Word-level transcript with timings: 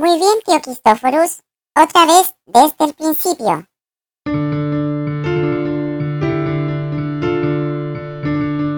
Muy 0.00 0.18
bien, 0.18 0.32
tío 0.46 0.58
Cristóforos. 0.62 1.42
Otra 1.76 2.06
vez 2.06 2.34
desde 2.46 2.86
el 2.86 2.94
principio. 2.94 3.66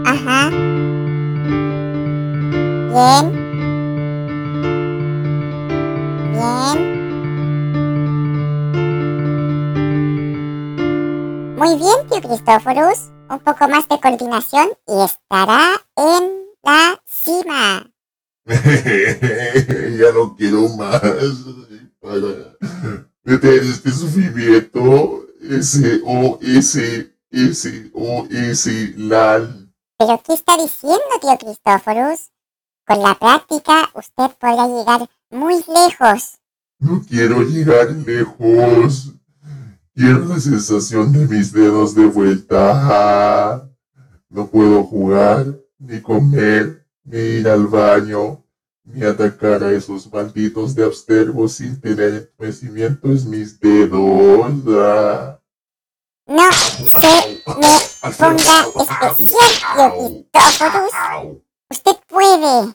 Ajá. 0.04 0.50
Bien. 2.90 3.24
Bien. 6.32 6.76
Muy 11.56 11.76
bien, 11.76 12.08
tío 12.10 12.20
Cristóforos. 12.20 13.12
Un 13.30 13.38
poco 13.38 13.68
más 13.68 13.86
de 13.86 14.00
coordinación 14.00 14.70
y 14.88 15.04
estará 15.04 15.74
en 15.96 16.46
la 16.64 17.00
cima. 17.06 17.91
ya 18.46 20.12
no 20.12 20.34
quiero 20.36 20.68
más. 20.70 21.00
Para 22.00 22.56
detener 23.24 23.62
este 23.62 23.90
sufrimiento. 23.90 25.26
S-O-S, 25.42 27.12
S-O-S, 27.30 28.94
LAL. 28.96 29.72
¿Pero 29.98 30.22
qué 30.24 30.34
está 30.34 30.56
diciendo, 30.56 31.00
tío 31.20 31.38
Cristóforos? 31.38 32.30
Con 32.86 33.02
la 33.02 33.14
práctica 33.18 33.90
usted 33.94 34.30
podrá 34.38 34.66
llegar 34.66 35.08
muy 35.30 35.54
lejos. 35.68 36.38
No 36.78 37.02
quiero 37.08 37.42
llegar 37.42 37.90
lejos. 37.90 39.12
Quiero 39.94 40.24
la 40.24 40.40
sensación 40.40 41.12
de 41.12 41.26
mis 41.26 41.52
dedos 41.52 41.94
de 41.94 42.06
vuelta. 42.06 43.68
No 44.28 44.46
puedo 44.46 44.82
jugar, 44.84 45.58
ni 45.78 46.00
comer, 46.00 46.81
ni 47.04 47.18
ir 47.18 47.48
al 47.48 47.66
baño, 47.66 48.44
ni 48.84 49.04
atacar 49.04 49.62
a 49.62 49.72
esos 49.72 50.12
malditos 50.12 50.74
de 50.74 50.84
abstergo 50.84 51.48
sin 51.48 51.80
tener 51.80 52.14
entumecimiento 52.14 53.08
en 53.08 53.30
mis 53.30 53.58
dedos. 53.60 54.52
Ah. 54.68 55.38
No 56.26 56.52
se 56.52 57.42
me 57.46 58.12
ponga 58.12 58.66
especial, 58.76 59.16
tío 59.16 60.26
Cristóforos. 60.32 60.90
Usted 61.70 61.96
puede. 62.06 62.74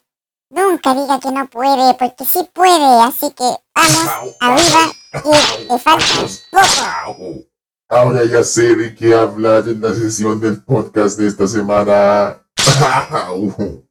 Nunca 0.49 0.93
diga 0.93 1.19
que 1.19 1.31
no 1.31 1.47
puede, 1.47 1.93
porque 1.95 2.25
sí 2.25 2.47
puede. 2.53 3.01
Así 3.01 3.31
que 3.31 3.43
vamos 3.75 4.35
arriba, 4.39 4.91
que 5.11 5.65
le 5.69 5.79
falta 5.79 6.05
poco. 6.51 7.47
Ahora 7.89 8.25
ya 8.25 8.43
sé 8.43 8.75
de 8.75 8.95
qué 8.95 9.13
hablar 9.13 9.67
en 9.67 9.81
la 9.81 9.93
sesión 9.93 10.39
del 10.39 10.63
podcast 10.63 11.17
de 11.17 11.27
esta 11.27 11.47
semana. 11.47 12.43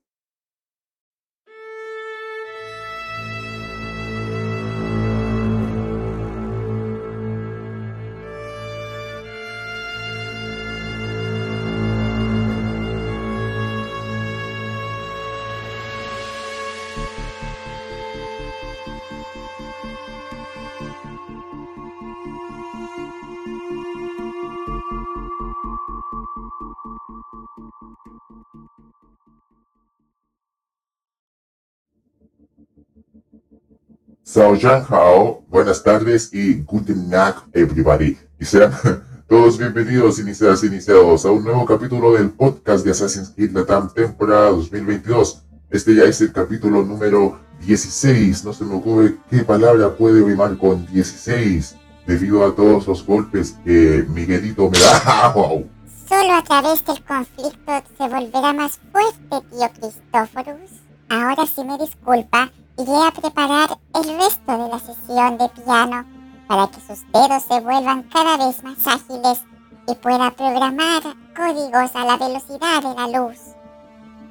Sao 34.37 34.55
Hao, 34.91 35.45
buenas 35.49 35.83
tardes 35.83 36.29
y 36.31 36.61
Guten 36.61 37.09
Nacht 37.09 37.47
everybody. 37.55 38.19
Y 38.39 38.45
sean 38.45 38.71
todos 39.31 39.57
bienvenidos, 39.57 40.19
iniciadas 40.19 40.63
iniciados, 40.63 41.25
a 41.25 41.31
un 41.31 41.43
nuevo 41.43 41.65
capítulo 41.65 42.13
del 42.13 42.29
podcast 42.33 42.85
de 42.85 42.91
Assassin's 42.91 43.31
Creed 43.31 43.53
Latam 43.53 43.89
temporada 43.95 44.51
2022. 44.51 45.43
Este 45.71 45.95
ya 45.95 46.03
es 46.05 46.21
el 46.21 46.35
capítulo 46.35 46.85
número 46.85 47.41
16. 47.65 48.45
No 48.45 48.53
se 48.53 48.67
me 48.67 48.75
ocurre 48.75 49.17
qué 49.31 49.43
palabra 49.43 49.97
puede 49.97 50.23
rimar 50.23 50.59
con 50.59 50.85
16, 50.85 51.75
debido 52.07 52.45
a 52.45 52.55
todos 52.55 52.87
los 52.87 53.07
golpes 53.07 53.57
que 53.65 54.05
Miguelito 54.07 54.69
me 54.69 54.79
da. 54.79 55.33
Wow. 55.35 55.67
Solo 56.07 56.35
a 56.35 56.43
través 56.43 56.85
del 56.85 57.03
conflicto 57.05 57.73
se 57.97 58.07
volverá 58.07 58.53
más 58.53 58.79
fuerte, 58.93 59.49
tío 59.49 59.71
Cristóforos. 59.81 60.71
Ahora 61.09 61.47
sí 61.47 61.65
me 61.65 61.79
disculpa, 61.79 62.53
iré 62.79 62.93
a 62.93 63.11
preparar 63.11 63.79
el 63.95 64.19
resto 64.19 64.53
de 64.53 64.69
la 64.69 64.79
sesión 64.79 65.39
de 65.39 65.49
piano 65.49 66.05
para 66.47 66.69
que 66.69 66.81
sus 66.81 67.05
dedos 67.13 67.43
se 67.43 67.61
vuelvan 67.61 68.03
cada 68.05 68.37
vez 68.37 68.63
más 68.63 68.87
ágiles 68.87 69.43
y 69.89 69.95
pueda 69.95 70.31
programar 70.31 71.03
códigos 71.35 71.95
a 71.95 72.05
la 72.05 72.17
velocidad 72.17 72.83
de 72.83 72.95
la 72.95 73.19
luz. 73.19 73.39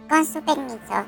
Con 0.08 0.26
su 0.26 0.42
permiso. 0.42 1.06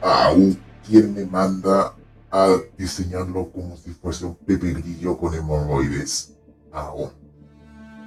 Au, 0.00 0.56
¿quién 0.86 1.14
me 1.14 1.24
manda 1.26 1.94
a 2.30 2.48
diseñarlo 2.78 3.50
como 3.50 3.76
si 3.76 3.90
fuese 3.90 4.24
un 4.24 4.34
pepe 4.36 4.72
grillo 4.72 5.18
con 5.18 5.34
hemorroides? 5.34 6.32
Au. 6.72 7.10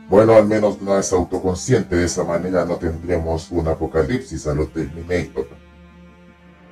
Bueno, 0.09 0.33
al 0.33 0.47
menos 0.47 0.81
no 0.81 0.97
es 0.97 1.11
autoconsciente, 1.11 1.95
de 1.95 2.05
esa 2.05 2.23
manera 2.23 2.65
no 2.65 2.77
tendremos 2.77 3.51
un 3.51 3.67
apocalipsis 3.67 4.47
a 4.47 4.53
lo 4.53 4.67
Terminator. 4.67 5.47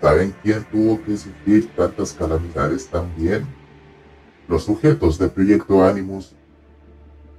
¿Saben 0.02 0.36
quién 0.44 0.64
tuvo 0.72 1.02
que 1.04 1.18
sufrir 1.18 1.70
tantas 1.76 2.14
calamidades 2.14 2.88
también? 2.88 3.46
Los 4.48 4.64
sujetos 4.64 5.18
del 5.18 5.32
proyecto 5.32 5.84
Animus. 5.84 6.36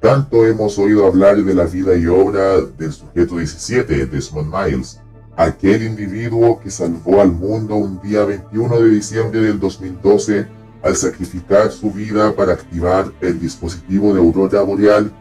Tanto 0.00 0.44
hemos 0.46 0.78
oído 0.78 1.06
hablar 1.06 1.36
de 1.36 1.54
la 1.54 1.64
vida 1.64 1.96
y 1.96 2.06
obra 2.06 2.60
del 2.60 2.92
sujeto 2.92 3.36
17, 3.36 4.06
Desmond 4.06 4.52
Miles, 4.52 5.00
aquel 5.36 5.82
individuo 5.82 6.60
que 6.60 6.70
salvó 6.70 7.20
al 7.20 7.32
mundo 7.32 7.76
un 7.76 8.00
día 8.00 8.24
21 8.24 8.80
de 8.80 8.90
diciembre 8.90 9.40
del 9.40 9.60
2012 9.60 10.46
al 10.82 10.96
sacrificar 10.96 11.70
su 11.70 11.90
vida 11.90 12.34
para 12.34 12.52
activar 12.52 13.12
el 13.20 13.40
dispositivo 13.40 14.14
de 14.14 14.20
aurora 14.20 14.62
boreal 14.62 15.12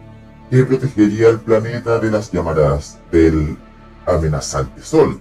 que 0.49 0.63
protegería 0.63 1.29
al 1.29 1.41
planeta 1.41 1.99
de 1.99 2.11
las 2.11 2.31
llamadas 2.31 2.99
del 3.11 3.57
amenazante 4.05 4.81
sol. 4.81 5.19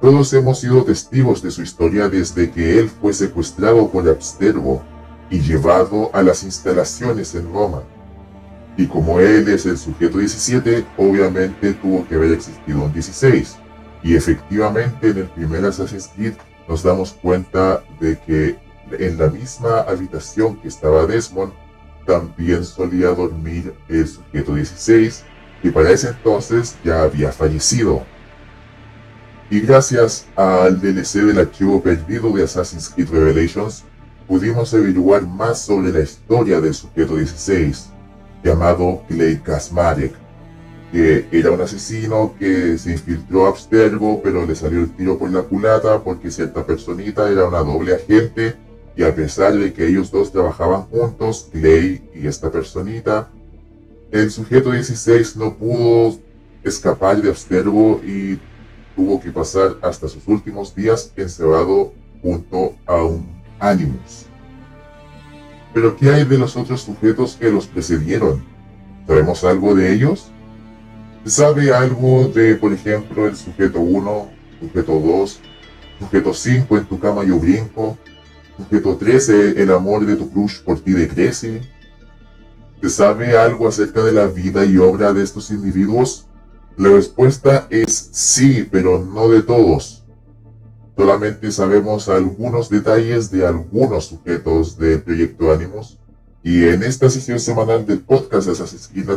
Todos 0.00 0.30
hemos 0.34 0.60
sido 0.60 0.84
testigos 0.84 1.42
de 1.42 1.50
su 1.50 1.62
historia 1.62 2.08
desde 2.08 2.50
que 2.50 2.78
él 2.78 2.90
fue 2.90 3.14
secuestrado 3.14 3.90
por 3.90 4.06
Abstergo 4.06 4.82
y 5.30 5.40
llevado 5.40 6.10
a 6.12 6.22
las 6.22 6.42
instalaciones 6.42 7.34
en 7.34 7.50
Roma. 7.50 7.82
Y 8.76 8.86
como 8.86 9.20
él 9.20 9.48
es 9.48 9.64
el 9.64 9.78
sujeto 9.78 10.18
17, 10.18 10.84
obviamente 10.98 11.72
tuvo 11.72 12.06
que 12.06 12.14
haber 12.14 12.32
existido 12.32 12.84
un 12.84 12.92
16. 12.92 13.56
Y 14.02 14.14
efectivamente 14.14 15.08
en 15.08 15.18
el 15.18 15.28
primer 15.30 15.64
Assassin's 15.64 16.10
Creed 16.14 16.34
nos 16.68 16.82
damos 16.82 17.14
cuenta 17.14 17.82
de 17.98 18.18
que 18.18 18.58
en 18.98 19.18
la 19.18 19.28
misma 19.28 19.80
habitación 19.80 20.56
que 20.56 20.68
estaba 20.68 21.06
Desmond, 21.06 21.52
también 22.06 22.64
solía 22.64 23.08
dormir 23.08 23.74
el 23.88 24.06
sujeto 24.06 24.54
16, 24.54 25.24
que 25.62 25.72
para 25.72 25.90
ese 25.90 26.08
entonces 26.08 26.76
ya 26.84 27.02
había 27.02 27.32
fallecido. 27.32 28.04
Y 29.48 29.60
gracias 29.60 30.26
al 30.34 30.80
DLC 30.80 31.24
del 31.24 31.38
archivo 31.38 31.80
perdido 31.80 32.32
de 32.32 32.42
Assassin's 32.42 32.88
Creed 32.88 33.10
Revelations, 33.10 33.84
pudimos 34.26 34.74
averiguar 34.74 35.24
más 35.24 35.60
sobre 35.60 35.92
la 35.92 36.00
historia 36.00 36.60
del 36.60 36.74
sujeto 36.74 37.16
16, 37.16 37.90
llamado 38.42 39.04
Clay 39.06 39.38
Kasmarek, 39.38 40.12
que 40.90 41.28
era 41.30 41.52
un 41.52 41.60
asesino 41.60 42.34
que 42.40 42.76
se 42.76 42.90
infiltró 42.92 43.46
a 43.46 43.50
Abstergo, 43.50 44.20
pero 44.20 44.44
le 44.44 44.56
salió 44.56 44.80
el 44.80 44.90
tiro 44.90 45.16
por 45.16 45.30
la 45.30 45.42
culata 45.42 46.02
porque 46.02 46.32
cierta 46.32 46.66
personita 46.66 47.30
era 47.30 47.46
una 47.46 47.60
doble 47.60 47.94
agente, 47.94 48.56
y 48.96 49.04
a 49.04 49.14
pesar 49.14 49.54
de 49.56 49.72
que 49.72 49.86
ellos 49.86 50.10
dos 50.10 50.32
trabajaban 50.32 50.82
juntos, 50.86 51.50
Clay 51.52 52.02
y 52.12 52.26
esta 52.26 52.50
personita, 52.50 53.28
el 54.10 54.28
sujeto 54.32 54.72
16 54.72 55.36
no 55.36 55.54
pudo 55.54 56.18
escapar 56.64 57.22
de 57.22 57.28
Abstergo 57.28 58.00
y 58.04 58.40
tuvo 58.96 59.20
que 59.20 59.30
pasar 59.30 59.76
hasta 59.82 60.08
sus 60.08 60.26
últimos 60.26 60.74
días 60.74 61.12
encerrado 61.14 61.92
junto 62.22 62.74
a 62.86 63.02
un 63.02 63.36
Animus. 63.60 64.26
Pero 65.72 65.96
¿qué 65.96 66.10
hay 66.10 66.24
de 66.24 66.38
los 66.38 66.56
otros 66.56 66.80
sujetos 66.80 67.36
que 67.36 67.50
los 67.50 67.66
precedieron? 67.66 68.42
¿Sabemos 69.06 69.44
algo 69.44 69.74
de 69.74 69.92
ellos? 69.92 70.30
¿Se 71.24 71.30
sabe 71.30 71.72
algo 71.74 72.28
de, 72.28 72.56
por 72.56 72.72
ejemplo, 72.72 73.26
el 73.26 73.36
sujeto 73.36 73.80
1, 73.80 74.28
sujeto 74.60 74.98
2, 74.98 75.40
sujeto 76.00 76.32
5 76.32 76.78
en 76.78 76.84
tu 76.86 76.98
cama 76.98 77.24
yo 77.24 77.38
brinco, 77.38 77.98
sujeto 78.56 78.96
13 78.96 79.62
el 79.62 79.70
amor 79.70 80.06
de 80.06 80.16
tu 80.16 80.30
crush 80.30 80.62
por 80.62 80.80
ti 80.80 80.92
decrece? 80.92 81.60
¿Se 82.80 82.88
sabe 82.90 83.36
algo 83.36 83.68
acerca 83.68 84.02
de 84.02 84.12
la 84.12 84.26
vida 84.26 84.64
y 84.64 84.78
obra 84.78 85.12
de 85.12 85.22
estos 85.22 85.50
individuos? 85.50 86.25
La 86.76 86.90
respuesta 86.90 87.66
es 87.70 88.10
sí, 88.12 88.68
pero 88.70 89.02
no 89.02 89.28
de 89.30 89.40
todos. 89.40 90.04
Solamente 90.94 91.50
sabemos 91.50 92.08
algunos 92.10 92.68
detalles 92.68 93.30
de 93.30 93.46
algunos 93.46 94.06
sujetos 94.06 94.76
del 94.76 95.00
proyecto 95.00 95.52
Animus. 95.52 95.98
Y 96.42 96.64
en 96.64 96.82
esta 96.82 97.08
sesión 97.08 97.40
semanal 97.40 97.86
del 97.86 98.00
podcast 98.00 98.46
de 98.46 98.52
Assassin's 98.52 98.88
Creed 98.88 99.08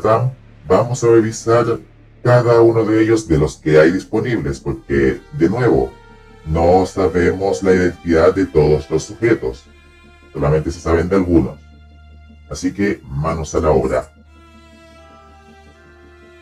vamos 0.69 1.03
a 1.03 1.07
revisar 1.07 1.79
cada 2.23 2.61
uno 2.61 2.85
de 2.85 3.03
ellos 3.03 3.27
de 3.27 3.37
los 3.37 3.57
que 3.57 3.77
hay 3.77 3.91
disponibles, 3.91 4.61
porque, 4.61 5.19
de 5.37 5.49
nuevo, 5.49 5.91
no 6.45 6.85
sabemos 6.85 7.61
la 7.61 7.73
identidad 7.73 8.33
de 8.33 8.45
todos 8.45 8.89
los 8.89 9.03
sujetos. 9.03 9.65
Solamente 10.31 10.71
se 10.71 10.79
saben 10.79 11.09
de 11.09 11.17
algunos. 11.17 11.59
Así 12.49 12.71
que 12.71 13.01
manos 13.03 13.53
a 13.53 13.59
la 13.59 13.71
obra. 13.71 14.11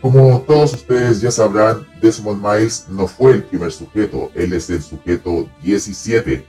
Como 0.02 0.42
todos 0.42 0.74
ustedes 0.74 1.22
ya 1.22 1.32
sabrán, 1.32 1.88
Desmond 2.02 2.44
Miles 2.44 2.86
no 2.88 3.08
fue 3.08 3.32
el 3.32 3.44
primer 3.44 3.72
sujeto, 3.72 4.32
él 4.36 4.54
es 4.54 4.70
el 4.70 4.84
sujeto 4.84 5.50
17. 5.64 6.46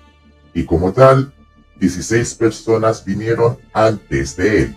Y 0.53 0.65
como 0.65 0.93
tal, 0.93 1.33
16 1.81 2.35
personas 2.35 3.05
vinieron 3.05 3.57
antes 3.73 4.37
de 4.37 4.63
él. 4.63 4.77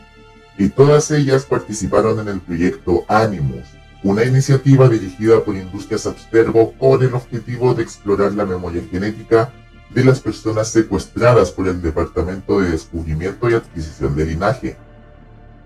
Y 0.58 0.70
todas 0.70 1.12
ellas 1.12 1.46
participaron 1.46 2.20
en 2.20 2.30
el 2.30 2.40
proyecto 2.40 3.04
Animus, 3.08 3.66
una 4.04 4.24
iniciativa 4.24 4.88
dirigida 4.88 5.44
por 5.44 5.56
Industrias 5.56 6.06
Abstergo 6.06 6.74
con 6.78 7.02
el 7.02 7.14
objetivo 7.14 7.74
de 7.74 7.84
explorar 7.84 8.34
la 8.34 8.46
memoria 8.46 8.84
genética 8.90 9.52
de 9.90 10.06
las 10.06 10.22
personas 10.22 10.70
secuestradas 10.70 11.52
por 11.52 11.68
el 11.68 11.82
Departamento 11.82 12.62
de 12.62 12.72
Descubrimiento 12.72 13.50
y 13.50 13.54
Adquisición 13.54 14.16
de 14.16 14.26
Linaje. 14.26 14.78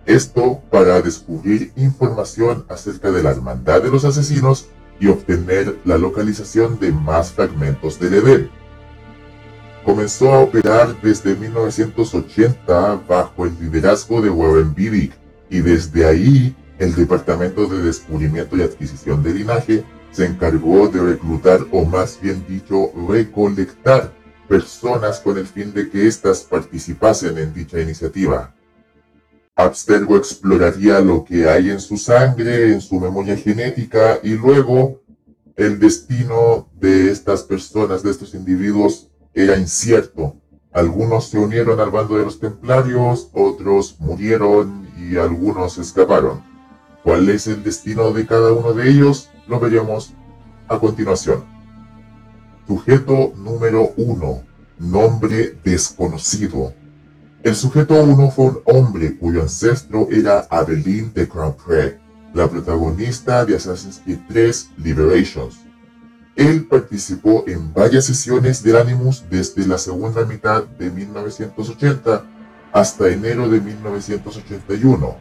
Esto 0.05 0.61
para 0.69 1.01
descubrir 1.01 1.71
información 1.75 2.65
acerca 2.69 3.11
de 3.11 3.23
la 3.23 3.31
hermandad 3.31 3.81
de 3.81 3.89
los 3.89 4.05
asesinos 4.05 4.67
y 4.99 5.07
obtener 5.07 5.77
la 5.83 5.97
localización 5.97 6.79
de 6.79 6.91
más 6.91 7.31
fragmentos 7.31 7.99
del 7.99 8.13
Edén. 8.13 8.49
Comenzó 9.83 10.33
a 10.33 10.39
operar 10.39 10.99
desde 11.01 11.35
1980 11.35 13.01
bajo 13.07 13.45
el 13.45 13.59
liderazgo 13.59 14.21
de 14.21 14.29
Warren 14.29 14.73
Bidick 14.73 15.13
y 15.49 15.59
desde 15.59 16.05
ahí 16.05 16.55
el 16.79 16.95
Departamento 16.95 17.67
de 17.67 17.81
Descubrimiento 17.81 18.57
y 18.57 18.61
Adquisición 18.61 19.23
de 19.23 19.33
Linaje 19.33 19.83
se 20.11 20.25
encargó 20.25 20.87
de 20.87 21.01
reclutar 21.01 21.59
o 21.71 21.83
más 21.83 22.19
bien 22.21 22.45
dicho 22.47 22.91
recolectar 23.07 24.13
personas 24.47 25.19
con 25.19 25.37
el 25.37 25.45
fin 25.45 25.73
de 25.73 25.89
que 25.89 26.07
éstas 26.07 26.41
participasen 26.41 27.37
en 27.37 27.53
dicha 27.53 27.79
iniciativa. 27.79 28.54
Abstergo 29.57 30.17
exploraría 30.17 30.99
lo 30.99 31.23
que 31.23 31.49
hay 31.49 31.69
en 31.69 31.79
su 31.79 31.95
sangre, 31.95 32.73
en 32.73 32.81
su 32.81 32.99
memoria 32.99 33.37
genética 33.37 34.19
y 34.21 34.31
luego 34.31 35.01
el 35.55 35.79
destino 35.79 36.67
de 36.73 37.09
estas 37.09 37.43
personas, 37.43 38.03
de 38.03 38.11
estos 38.11 38.33
individuos, 38.33 39.09
era 39.33 39.57
incierto. 39.57 40.35
Algunos 40.73 41.29
se 41.29 41.39
unieron 41.39 41.79
al 41.79 41.89
bando 41.89 42.17
de 42.17 42.25
los 42.25 42.37
templarios, 42.37 43.29
otros 43.31 43.95
murieron 43.99 44.89
y 44.97 45.15
algunos 45.15 45.77
escaparon. 45.77 46.43
¿Cuál 47.01 47.29
es 47.29 47.47
el 47.47 47.63
destino 47.63 48.11
de 48.11 48.25
cada 48.25 48.51
uno 48.51 48.73
de 48.73 48.89
ellos? 48.89 49.29
Lo 49.47 49.61
veremos 49.61 50.13
a 50.67 50.77
continuación. 50.79 51.45
Sujeto 52.67 53.31
número 53.37 53.93
1. 53.95 54.43
Nombre 54.79 55.57
desconocido. 55.63 56.73
El 57.45 57.55
sujeto 57.55 58.03
1 58.03 58.31
fue 58.31 58.45
un 58.45 58.61
hombre 58.65 59.15
cuyo 59.17 59.43
ancestro 59.43 60.07
era 60.09 60.47
Adeline 60.49 61.11
de 61.13 61.27
Grandpré, 61.27 61.99
la 62.33 62.49
protagonista 62.49 63.45
de 63.45 63.55
Assassin's 63.55 64.01
Creed 64.03 64.17
3 64.27 64.69
Liberations. 64.77 65.59
Él 66.35 66.65
participó 66.65 67.43
en 67.45 67.71
varias 67.71 68.05
sesiones 68.05 68.63
del 68.63 68.77
Animus 68.77 69.25
desde 69.29 69.67
la 69.67 69.77
segunda 69.77 70.25
mitad 70.25 70.63
de 70.63 70.89
1980 70.89 72.25
hasta 72.73 73.09
enero 73.09 73.47
de 73.47 73.61
1981. 73.61 75.15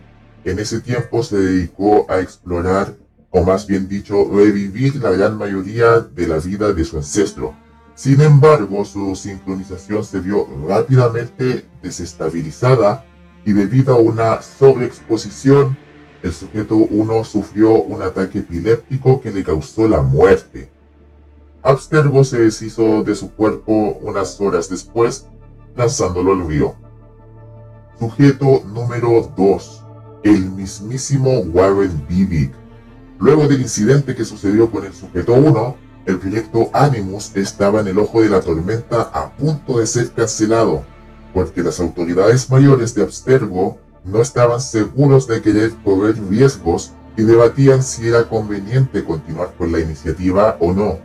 En 0.46 0.58
ese 0.58 0.80
tiempo 0.80 1.22
se 1.22 1.36
dedicó 1.36 2.10
a 2.10 2.20
explorar, 2.20 2.96
o 3.28 3.42
más 3.42 3.66
bien 3.66 3.86
dicho, 3.86 4.30
revivir 4.32 4.96
la 4.96 5.10
gran 5.10 5.36
mayoría 5.36 6.00
de 6.00 6.26
la 6.26 6.38
vida 6.38 6.72
de 6.72 6.86
su 6.86 6.96
ancestro, 6.96 7.54
sin 7.94 8.20
embargo, 8.20 8.84
su 8.84 9.14
sincronización 9.14 10.04
se 10.04 10.20
vio 10.20 10.48
rápidamente 10.68 11.64
desestabilizada 11.82 13.04
y 13.44 13.52
debido 13.52 13.94
a 13.94 13.98
una 13.98 14.42
sobreexposición, 14.42 15.76
el 16.22 16.32
sujeto 16.32 16.76
1 16.76 17.24
sufrió 17.24 17.74
un 17.74 18.02
ataque 18.02 18.38
epiléptico 18.38 19.20
que 19.20 19.30
le 19.30 19.44
causó 19.44 19.86
la 19.86 20.00
muerte. 20.00 20.70
Abstergo 21.62 22.24
se 22.24 22.40
deshizo 22.40 23.04
de 23.04 23.14
su 23.14 23.30
cuerpo 23.32 23.98
unas 24.02 24.40
horas 24.40 24.68
después, 24.68 25.26
lanzándolo 25.76 26.32
al 26.32 26.48
río. 26.48 26.74
Sujeto 27.98 28.62
número 28.66 29.32
2. 29.36 29.84
El 30.24 30.50
mismísimo 30.50 31.30
Warren 31.40 32.06
Bibick. 32.08 32.52
Luego 33.18 33.46
del 33.46 33.60
incidente 33.60 34.14
que 34.14 34.24
sucedió 34.24 34.70
con 34.70 34.84
el 34.84 34.92
sujeto 34.92 35.34
1, 35.34 35.76
el 36.06 36.18
proyecto 36.18 36.68
Animus 36.72 37.34
estaba 37.34 37.80
en 37.80 37.88
el 37.88 37.98
ojo 37.98 38.20
de 38.20 38.28
la 38.28 38.40
tormenta 38.40 39.02
a 39.12 39.30
punto 39.30 39.78
de 39.78 39.86
ser 39.86 40.10
cancelado, 40.12 40.84
porque 41.32 41.62
las 41.62 41.80
autoridades 41.80 42.50
mayores 42.50 42.94
de 42.94 43.02
Abstergo 43.02 43.78
no 44.04 44.20
estaban 44.20 44.60
seguros 44.60 45.26
de 45.26 45.40
querer 45.40 45.72
correr 45.82 46.16
riesgos 46.28 46.92
y 47.16 47.22
debatían 47.22 47.82
si 47.82 48.08
era 48.08 48.28
conveniente 48.28 49.04
continuar 49.04 49.54
con 49.56 49.72
la 49.72 49.80
iniciativa 49.80 50.58
o 50.60 50.72
no. 50.72 50.98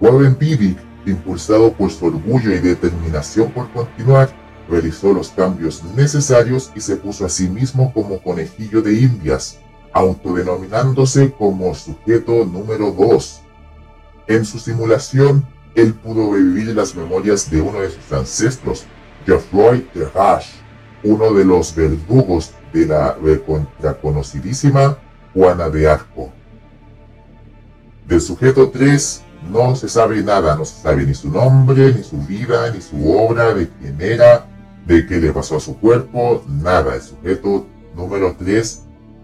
Warren 0.00 0.36
Bibick, 0.38 0.78
impulsado 1.04 1.72
por 1.72 1.90
su 1.90 2.06
orgullo 2.06 2.54
y 2.54 2.58
determinación 2.60 3.50
por 3.50 3.68
continuar, 3.72 4.30
realizó 4.68 5.12
los 5.12 5.30
cambios 5.30 5.82
necesarios 5.96 6.70
y 6.76 6.80
se 6.80 6.96
puso 6.96 7.26
a 7.26 7.28
sí 7.28 7.48
mismo 7.48 7.92
como 7.92 8.22
conejillo 8.22 8.82
de 8.82 9.00
indias, 9.00 9.58
autodenominándose 9.92 11.32
como 11.32 11.74
sujeto 11.74 12.44
número 12.44 12.92
2 12.92 13.42
en 14.28 14.44
su 14.44 14.58
simulación, 14.58 15.46
él 15.74 15.94
pudo 15.94 16.32
revivir 16.32 16.74
las 16.74 16.94
memorias 16.94 17.50
de 17.50 17.60
uno 17.60 17.80
de 17.80 17.90
sus 17.90 18.12
ancestros, 18.12 18.84
Geoffroy 19.26 19.80
Terrache, 19.92 20.52
uno 21.02 21.32
de 21.32 21.44
los 21.44 21.74
verdugos 21.74 22.52
de 22.72 22.86
la 22.86 23.14
recontraconocidísima 23.14 24.98
Juana 25.34 25.68
de 25.68 25.88
Arco. 25.88 26.32
Del 28.06 28.20
sujeto 28.20 28.70
3 28.70 29.22
no 29.50 29.76
se 29.76 29.88
sabe 29.88 30.22
nada, 30.22 30.56
no 30.56 30.64
se 30.64 30.82
sabe 30.82 31.06
ni 31.06 31.14
su 31.14 31.30
nombre, 31.30 31.94
ni 31.94 32.02
su 32.02 32.18
vida, 32.18 32.70
ni 32.70 32.80
su 32.80 33.10
obra, 33.10 33.54
de 33.54 33.68
quién 33.68 34.00
era, 34.00 34.46
de 34.86 35.06
qué 35.06 35.18
le 35.18 35.32
pasó 35.32 35.56
a 35.56 35.60
su 35.60 35.78
cuerpo, 35.78 36.42
nada. 36.48 36.94
El 36.94 37.02
sujeto 37.02 37.66
número 37.94 38.34
3 38.38 38.82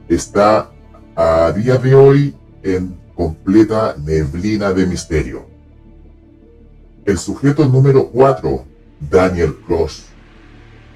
está 0.08 0.70
a 1.16 1.52
día 1.52 1.76
de 1.76 1.94
hoy 1.94 2.36
en 2.62 3.03
completa 3.14 3.96
neblina 4.02 4.72
de 4.72 4.86
misterio. 4.86 5.46
El 7.04 7.18
sujeto 7.18 7.66
número 7.68 8.08
4, 8.08 8.64
Daniel 9.10 9.54
Cross. 9.66 10.06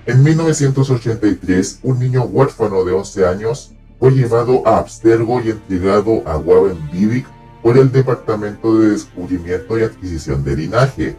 En 0.07 0.23
1983, 0.23 1.81
un 1.83 1.99
niño 1.99 2.25
huérfano 2.25 2.83
de 2.85 2.93
11 2.93 3.27
años 3.27 3.73
fue 3.99 4.13
llevado 4.13 4.67
a 4.67 4.79
Abstergo 4.79 5.41
y 5.43 5.51
entregado 5.51 6.23
a 6.27 6.39
Bibick 6.91 7.27
por 7.63 7.77
el 7.77 7.93
Departamento 7.93 8.79
de 8.79 8.91
Descubrimiento 8.91 9.79
y 9.79 9.83
Adquisición 9.83 10.43
de 10.45 10.57
Linaje. 10.57 11.17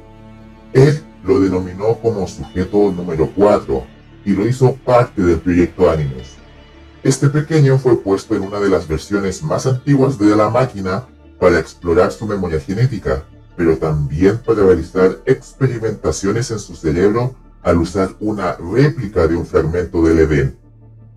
Él 0.74 1.04
lo 1.24 1.40
denominó 1.40 1.96
como 2.02 2.28
sujeto 2.28 2.92
número 2.92 3.30
4 3.36 3.84
y 4.26 4.32
lo 4.32 4.48
hizo 4.48 4.74
parte 4.74 5.22
del 5.22 5.40
proyecto 5.40 5.90
Animus. 5.90 6.39
Este 7.02 7.30
pequeño 7.30 7.78
fue 7.78 7.98
puesto 8.02 8.36
en 8.36 8.44
una 8.44 8.60
de 8.60 8.68
las 8.68 8.86
versiones 8.86 9.42
más 9.42 9.66
antiguas 9.66 10.20
de 10.20 10.36
la 10.36 10.50
máquina 10.50 11.06
para 11.40 11.58
explorar 11.58 12.12
su 12.12 12.28
memoria 12.28 12.60
genética, 12.60 13.24
pero 13.56 13.78
también 13.78 14.38
para 14.40 14.64
realizar 14.64 15.18
experimentaciones 15.26 16.52
en 16.52 16.60
su 16.60 16.76
cerebro 16.76 17.36
al 17.64 17.78
usar 17.78 18.10
una 18.20 18.56
réplica 18.56 19.28
de 19.28 19.38
un 19.38 19.46
fragmento 19.46 20.02
del 20.04 20.20
Edén. 20.20 20.58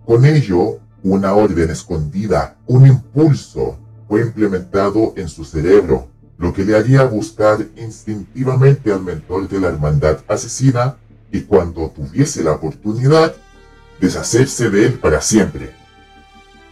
Con 0.05 0.23
ello, 0.23 0.79
una 1.03 1.33
orden 1.33 1.69
escondida, 1.69 2.55
un 2.65 2.87
impulso, 2.87 3.77
fue 4.07 4.21
implementado 4.21 5.13
en 5.17 5.27
su 5.27 5.43
cerebro, 5.43 6.07
lo 6.37 6.53
que 6.53 6.63
le 6.63 6.77
haría 6.77 7.03
buscar 7.03 7.59
instintivamente 7.75 8.91
al 8.91 9.03
mentor 9.03 9.49
de 9.49 9.59
la 9.59 9.67
hermandad 9.67 10.19
asesina 10.29 10.95
y 11.29 11.41
cuando 11.41 11.89
tuviese 11.89 12.41
la 12.41 12.53
oportunidad, 12.53 13.35
deshacerse 14.03 14.69
de 14.69 14.85
él 14.85 14.93
para 14.99 15.21
siempre. 15.21 15.73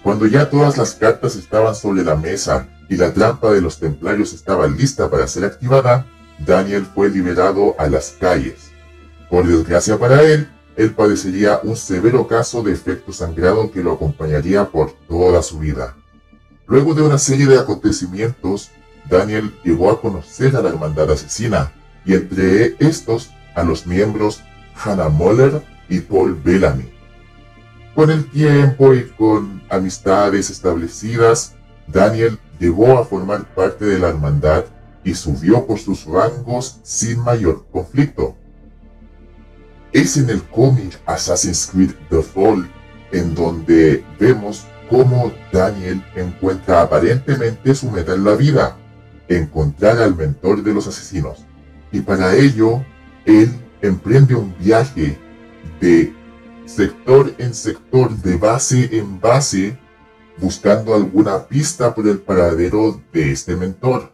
Cuando 0.04 0.26
ya 0.26 0.50
todas 0.50 0.78
las 0.78 0.96
cartas 0.96 1.38
estaban 1.38 1.74
sobre 1.76 2.04
la 2.04 2.16
mesa 2.16 2.68
y 2.90 2.98
la 2.98 3.14
trampa 3.14 3.52
de 3.52 3.62
los 3.62 3.80
templarios 3.80 4.34
estaba 4.34 4.68
lista 4.68 5.10
para 5.10 5.28
ser 5.28 5.46
activada, 5.46 6.06
Daniel 6.40 6.86
fue 6.94 7.10
liberado 7.10 7.76
a 7.80 7.88
las 7.88 8.18
calles. 8.20 8.72
Por 9.30 9.48
desgracia 9.48 9.98
para 9.98 10.24
él, 10.24 10.50
él 10.76 10.92
padecería 10.94 11.62
un 11.64 11.78
severo 11.78 12.28
caso 12.28 12.64
de 12.64 12.74
efecto 12.74 13.14
sangrado 13.14 13.72
que 13.72 13.82
lo 13.82 13.94
acompañaría 13.94 14.66
por 14.66 14.92
toda 15.08 15.42
su 15.42 15.60
vida. 15.60 15.96
Luego 16.68 16.94
de 16.94 17.04
una 17.04 17.18
serie 17.18 17.46
de 17.46 17.60
acontecimientos, 17.60 18.72
Daniel 19.10 19.54
llegó 19.64 19.90
a 19.90 20.02
conocer 20.02 20.56
a 20.58 20.62
la 20.62 20.70
hermandad 20.70 21.10
asesina, 21.10 21.72
y 22.04 22.14
entre 22.14 22.76
estos 22.80 23.30
a 23.56 23.64
los 23.64 23.88
miembros 23.88 24.42
Hannah 24.76 25.10
Moller 25.10 25.64
y 25.88 26.00
Paul 26.00 26.36
Bellamy. 26.36 27.01
Con 27.96 28.10
el 28.10 28.30
tiempo 28.30 28.94
y 28.94 29.08
con 29.10 29.62
amistades 29.70 30.50
establecidas, 30.50 31.56
Daniel 31.88 32.40
llegó 32.60 32.98
a 32.98 33.06
formar 33.06 33.54
parte 33.54 33.86
de 33.86 34.00
la 34.00 34.10
hermandad 34.10 34.66
y 35.04 35.14
subió 35.14 35.66
por 35.66 35.80
sus 35.80 36.06
rangos 36.06 36.80
sin 36.84 37.20
mayor 37.20 37.66
conflicto. 37.72 38.36
Es 39.92 40.16
en 40.16 40.30
el 40.30 40.42
cómic 40.44 41.00
Assassin's 41.06 41.70
Creed 41.72 41.92
The 42.10 42.22
Fall 42.22 42.70
en 43.12 43.36
donde 43.36 44.04
vemos 44.20 44.66
cómo 44.90 45.32
Daniel 45.52 46.04
encuentra 46.16 46.82
aparentemente 46.82 47.76
su 47.76 47.92
meta 47.92 48.14
en 48.14 48.24
la 48.24 48.36
vida, 48.36 48.78
encontrar 49.28 50.00
al 50.00 50.16
mentor 50.16 50.64
de 50.64 50.74
los 50.74 50.88
asesinos. 50.88 51.46
Y 51.92 52.02
para 52.02 52.36
ello, 52.36 52.84
él 53.26 53.52
emprende 53.82 54.36
un 54.36 54.56
viaje 54.60 55.18
de 55.80 56.14
sector 56.76 57.34
en 57.38 57.54
sector, 57.54 58.10
de 58.18 58.38
base 58.38 58.98
en 58.98 59.20
base, 59.20 59.78
buscando 60.38 60.96
alguna 60.96 61.46
pista 61.48 61.94
por 61.94 62.08
el 62.08 62.20
paradero 62.20 63.02
de 63.12 63.32
este 63.32 63.56
mentor. 63.56 64.12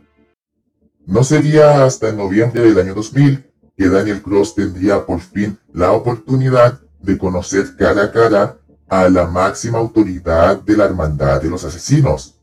No 1.05 1.23
sería 1.23 1.85
hasta 1.85 2.11
noviembre 2.11 2.61
del 2.61 2.79
año 2.79 2.95
2000 2.95 3.45
que 3.77 3.89
Daniel 3.89 4.21
Cross 4.21 4.55
tendría 4.55 5.05
por 5.05 5.19
fin 5.19 5.57
la 5.71 5.91
oportunidad 5.91 6.81
de 6.99 7.17
conocer 7.17 7.75
cara 7.77 8.05
a 8.05 8.11
cara 8.11 8.57
a 8.89 9.07
la 9.07 9.27
máxima 9.27 9.77
autoridad 9.77 10.59
de 10.61 10.75
la 10.75 10.85
Hermandad 10.85 11.41
de 11.41 11.49
los 11.49 11.63
Asesinos. 11.63 12.39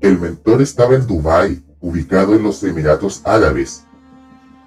El 0.00 0.18
mentor 0.18 0.60
estaba 0.60 0.94
en 0.94 1.06
Dubái, 1.06 1.64
ubicado 1.80 2.34
en 2.34 2.42
los 2.42 2.62
Emiratos 2.62 3.22
Árabes, 3.24 3.84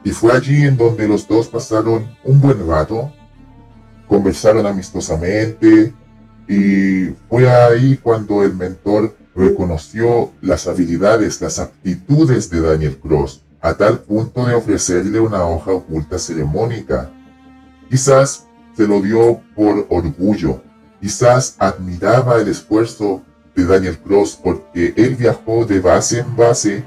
y 0.03 0.12
fue 0.12 0.34
allí 0.34 0.65
en 0.65 0.77
donde 0.77 1.08
los 1.08 1.27
dos 1.27 1.48
pasaron 1.48 2.10
un 2.24 2.41
buen 2.41 2.67
rato, 2.67 3.13
conversaron 4.09 4.65
amistosamente, 4.65 5.93
y 6.47 7.15
fue 7.29 7.47
ahí 7.47 7.95
cuando 7.97 8.43
el 8.43 8.55
mentor 8.55 9.15
reconoció 9.35 10.31
las 10.41 10.67
habilidades, 10.67 11.39
las 11.39 11.59
aptitudes 11.59 12.49
de 12.49 12.59
Daniel 12.59 12.97
Cross, 12.97 13.43
a 13.61 13.75
tal 13.75 13.99
punto 13.99 14.45
de 14.47 14.55
ofrecerle 14.55 15.19
una 15.19 15.45
hoja 15.45 15.71
oculta 15.71 16.17
ceremónica. 16.17 17.11
Quizás 17.87 18.47
se 18.75 18.87
lo 18.87 18.99
dio 18.99 19.41
por 19.55 19.85
orgullo, 19.89 20.61
quizás 20.99 21.55
admiraba 21.59 22.41
el 22.41 22.47
esfuerzo 22.47 23.21
de 23.55 23.65
Daniel 23.65 23.99
Cross 23.99 24.39
porque 24.43 24.93
él 24.97 25.15
viajó 25.15 25.65
de 25.65 25.79
base 25.79 26.19
en 26.19 26.35
base 26.35 26.83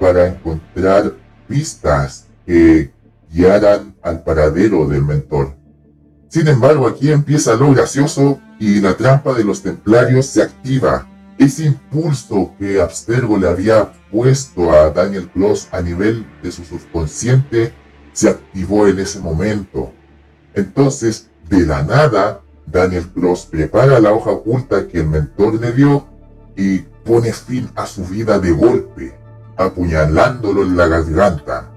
para 0.00 0.26
encontrar 0.26 1.12
pistas 1.46 2.26
que 2.44 2.90
guiaran 3.32 3.94
al 4.02 4.24
paradero 4.24 4.88
del 4.88 5.04
mentor. 5.04 5.54
Sin 6.34 6.48
embargo, 6.48 6.88
aquí 6.88 7.12
empieza 7.12 7.54
lo 7.54 7.70
gracioso 7.70 8.40
y 8.58 8.80
la 8.80 8.96
trampa 8.96 9.34
de 9.34 9.44
los 9.44 9.62
templarios 9.62 10.26
se 10.26 10.42
activa. 10.42 11.06
Ese 11.38 11.66
impulso 11.66 12.50
que 12.58 12.80
Abstergo 12.80 13.38
le 13.38 13.46
había 13.46 13.92
puesto 14.10 14.72
a 14.72 14.90
Daniel 14.90 15.30
Cross 15.30 15.68
a 15.70 15.80
nivel 15.80 16.26
de 16.42 16.50
su 16.50 16.64
subconsciente 16.64 17.72
se 18.12 18.30
activó 18.30 18.88
en 18.88 18.98
ese 18.98 19.20
momento. 19.20 19.92
Entonces, 20.54 21.30
de 21.48 21.66
la 21.66 21.84
nada, 21.84 22.40
Daniel 22.66 23.06
Cross 23.14 23.46
prepara 23.46 24.00
la 24.00 24.12
hoja 24.12 24.32
oculta 24.32 24.88
que 24.88 25.02
el 25.02 25.06
mentor 25.06 25.60
le 25.60 25.70
dio 25.70 26.04
y 26.56 26.80
pone 27.04 27.32
fin 27.32 27.70
a 27.76 27.86
su 27.86 28.04
vida 28.06 28.40
de 28.40 28.50
golpe, 28.50 29.16
apuñalándolo 29.56 30.64
en 30.64 30.76
la 30.76 30.88
garganta. 30.88 31.73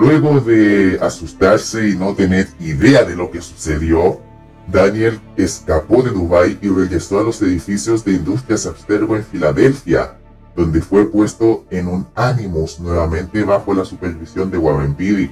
Luego 0.00 0.40
de 0.40 0.98
asustarse 1.02 1.90
y 1.90 1.94
no 1.94 2.14
tener 2.14 2.48
idea 2.58 3.04
de 3.04 3.14
lo 3.14 3.30
que 3.30 3.42
sucedió, 3.42 4.18
Daniel 4.66 5.20
escapó 5.36 6.02
de 6.02 6.08
Dubái 6.08 6.58
y 6.62 6.70
regresó 6.70 7.20
a 7.20 7.22
los 7.22 7.42
edificios 7.42 8.02
de 8.02 8.12
Industrias 8.12 8.64
Abstergo 8.64 9.14
en 9.14 9.24
Filadelfia, 9.24 10.16
donde 10.56 10.80
fue 10.80 11.04
puesto 11.04 11.66
en 11.68 11.86
un 11.86 12.06
Animus 12.14 12.80
nuevamente 12.80 13.44
bajo 13.44 13.74
la 13.74 13.84
supervisión 13.84 14.50
de 14.50 14.56
Warren 14.56 14.96
Beatty. 14.96 15.30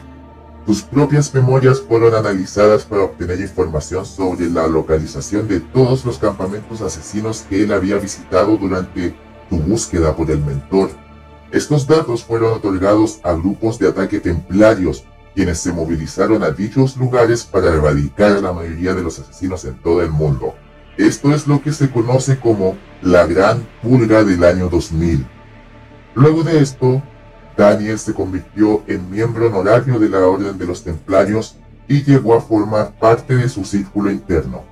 Sus 0.66 0.82
propias 0.82 1.32
memorias 1.32 1.80
fueron 1.80 2.14
analizadas 2.14 2.84
para 2.84 3.04
obtener 3.04 3.40
información 3.40 4.04
sobre 4.04 4.50
la 4.50 4.66
localización 4.66 5.48
de 5.48 5.60
todos 5.60 6.04
los 6.04 6.18
campamentos 6.18 6.82
asesinos 6.82 7.46
que 7.48 7.62
él 7.62 7.72
había 7.72 7.96
visitado 7.96 8.58
durante 8.58 9.16
su 9.48 9.56
búsqueda 9.60 10.14
por 10.14 10.30
el 10.30 10.44
mentor. 10.44 10.90
Estos 11.50 11.86
datos 11.86 12.24
fueron 12.24 12.52
otorgados 12.52 13.20
a 13.22 13.32
grupos 13.32 13.78
de 13.78 13.88
ataque 13.88 14.20
templarios 14.20 15.04
quienes 15.34 15.58
se 15.58 15.72
movilizaron 15.72 16.42
a 16.42 16.50
dichos 16.50 16.96
lugares 16.96 17.44
para 17.44 17.68
erradicar 17.68 18.32
a 18.32 18.40
la 18.40 18.52
mayoría 18.52 18.92
de 18.92 19.02
los 19.02 19.18
asesinos 19.18 19.64
en 19.64 19.80
todo 19.80 20.02
el 20.02 20.10
mundo. 20.10 20.54
Esto 20.96 21.32
es 21.32 21.46
lo 21.46 21.62
que 21.62 21.72
se 21.72 21.90
conoce 21.90 22.40
como 22.40 22.76
la 23.02 23.24
Gran 23.24 23.64
Pulga 23.82 24.24
del 24.24 24.42
año 24.42 24.68
2000. 24.68 25.24
Luego 26.16 26.42
de 26.42 26.60
esto, 26.60 27.00
Daniel 27.56 27.98
se 27.98 28.12
convirtió 28.12 28.82
en 28.88 29.08
miembro 29.10 29.46
honorario 29.46 29.98
de 29.98 30.08
la 30.08 30.26
Orden 30.26 30.58
de 30.58 30.66
los 30.66 30.82
Templarios 30.82 31.56
y 31.86 32.02
llegó 32.02 32.34
a 32.34 32.40
formar 32.40 32.98
parte 32.98 33.36
de 33.36 33.48
su 33.48 33.64
círculo 33.64 34.10
interno. 34.10 34.64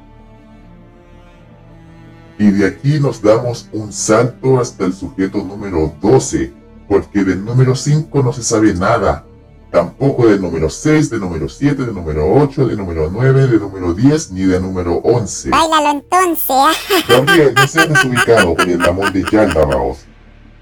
Y 2.38 2.50
de 2.50 2.66
aquí 2.66 3.00
nos 3.00 3.23
damos 3.23 3.68
un 3.73 3.92
salto 3.92 4.59
hasta 4.59 4.85
el 4.85 4.92
sujeto 4.92 5.38
número 5.38 5.95
12, 6.02 6.65
porque 6.88 7.25
del 7.25 7.45
número 7.45 7.75
5 7.75 8.23
no 8.23 8.33
se 8.33 8.43
sabe 8.43 8.75
nada, 8.75 9.25
tampoco 9.71 10.26
del 10.26 10.40
número 10.40 10.71
6, 10.71 11.11
del 11.11 11.21
número 11.21 11.49
7, 11.49 11.85
del 11.85 11.95
número 11.95 12.33
8, 12.33 12.66
del 12.66 12.78
número 12.78 13.11
9, 13.12 13.47
del 13.47 13.61
número 13.61 13.95
10, 13.95 14.33
ni 14.33 14.43
del 14.43 14.62
número 14.62 14.95
11. 15.05 15.50
Báilalo 15.50 15.90
entonces. 15.90 16.57
Gabriel, 17.09 17.55
no 17.55 17.66
seas 17.66 17.88
desubicado 17.88 18.55
por 18.55 18.69
el 18.69 18.83
amor 18.83 19.12
de 19.12 19.25
Yalda, 19.31 19.64
vamos. 19.64 19.99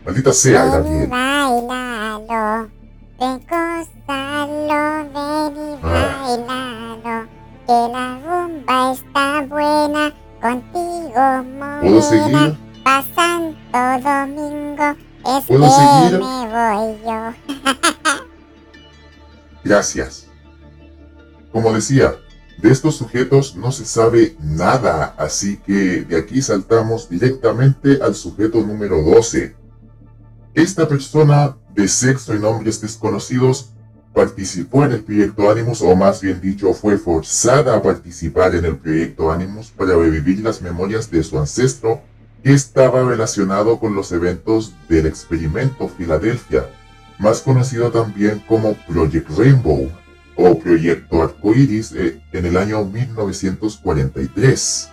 Maldita 0.04 0.32
sea, 0.32 0.64
Gabriel. 0.66 1.08
Bailalo, 1.08 2.68
gozalo, 3.48 5.08
ven 5.14 5.56
y 5.56 5.82
bailalo. 5.82 7.28
Que 7.66 7.72
la 7.72 8.18
rumba 8.20 8.92
está 8.92 9.46
buena, 9.48 10.12
contigo 10.42 11.42
morena. 11.58 11.80
¿Puedo 11.80 12.02
seguir? 12.02 12.58
Pasan 12.84 13.56
todo 13.72 13.98
domingo, 14.02 14.94
es 15.26 15.44
¿Puedo 15.46 15.64
que 15.64 15.70
seguir? 15.70 16.20
me 16.20 16.46
voy 16.48 16.98
yo. 17.04 17.64
Gracias. 19.64 20.26
Como 21.52 21.72
decía, 21.72 22.16
de 22.58 22.70
estos 22.70 22.96
sujetos 22.96 23.56
no 23.56 23.72
se 23.72 23.84
sabe 23.84 24.36
nada, 24.40 25.14
así 25.18 25.56
que 25.58 26.02
de 26.02 26.18
aquí 26.18 26.42
saltamos 26.42 27.08
directamente 27.08 27.98
al 28.02 28.14
sujeto 28.14 28.60
número 28.60 29.02
12. 29.02 29.56
Esta 30.54 30.86
persona 30.86 31.56
de 31.74 31.88
sexo 31.88 32.34
y 32.34 32.38
nombres 32.38 32.80
desconocidos 32.80 33.70
participó 34.12 34.84
en 34.84 34.92
el 34.92 35.02
proyecto 35.02 35.50
Animus, 35.50 35.82
o 35.82 35.94
más 35.96 36.20
bien 36.20 36.40
dicho, 36.40 36.72
fue 36.72 36.96
forzada 36.98 37.76
a 37.76 37.82
participar 37.82 38.54
en 38.54 38.64
el 38.64 38.76
proyecto 38.76 39.32
Animus 39.32 39.70
para 39.70 39.96
revivir 39.96 40.40
las 40.40 40.62
memorias 40.62 41.10
de 41.10 41.22
su 41.24 41.38
ancestro 41.38 42.00
estaba 42.44 43.02
relacionado 43.02 43.80
con 43.80 43.94
los 43.94 44.12
eventos 44.12 44.74
del 44.88 45.06
experimento 45.06 45.88
Filadelfia, 45.88 46.68
más 47.18 47.40
conocido 47.40 47.90
también 47.90 48.44
como 48.46 48.74
Project 48.86 49.30
Rainbow 49.36 49.90
o 50.36 50.58
Proyecto 50.58 51.22
Arcoiris 51.22 51.92
eh, 51.92 52.20
en 52.32 52.46
el 52.46 52.56
año 52.56 52.84
1943. 52.84 54.90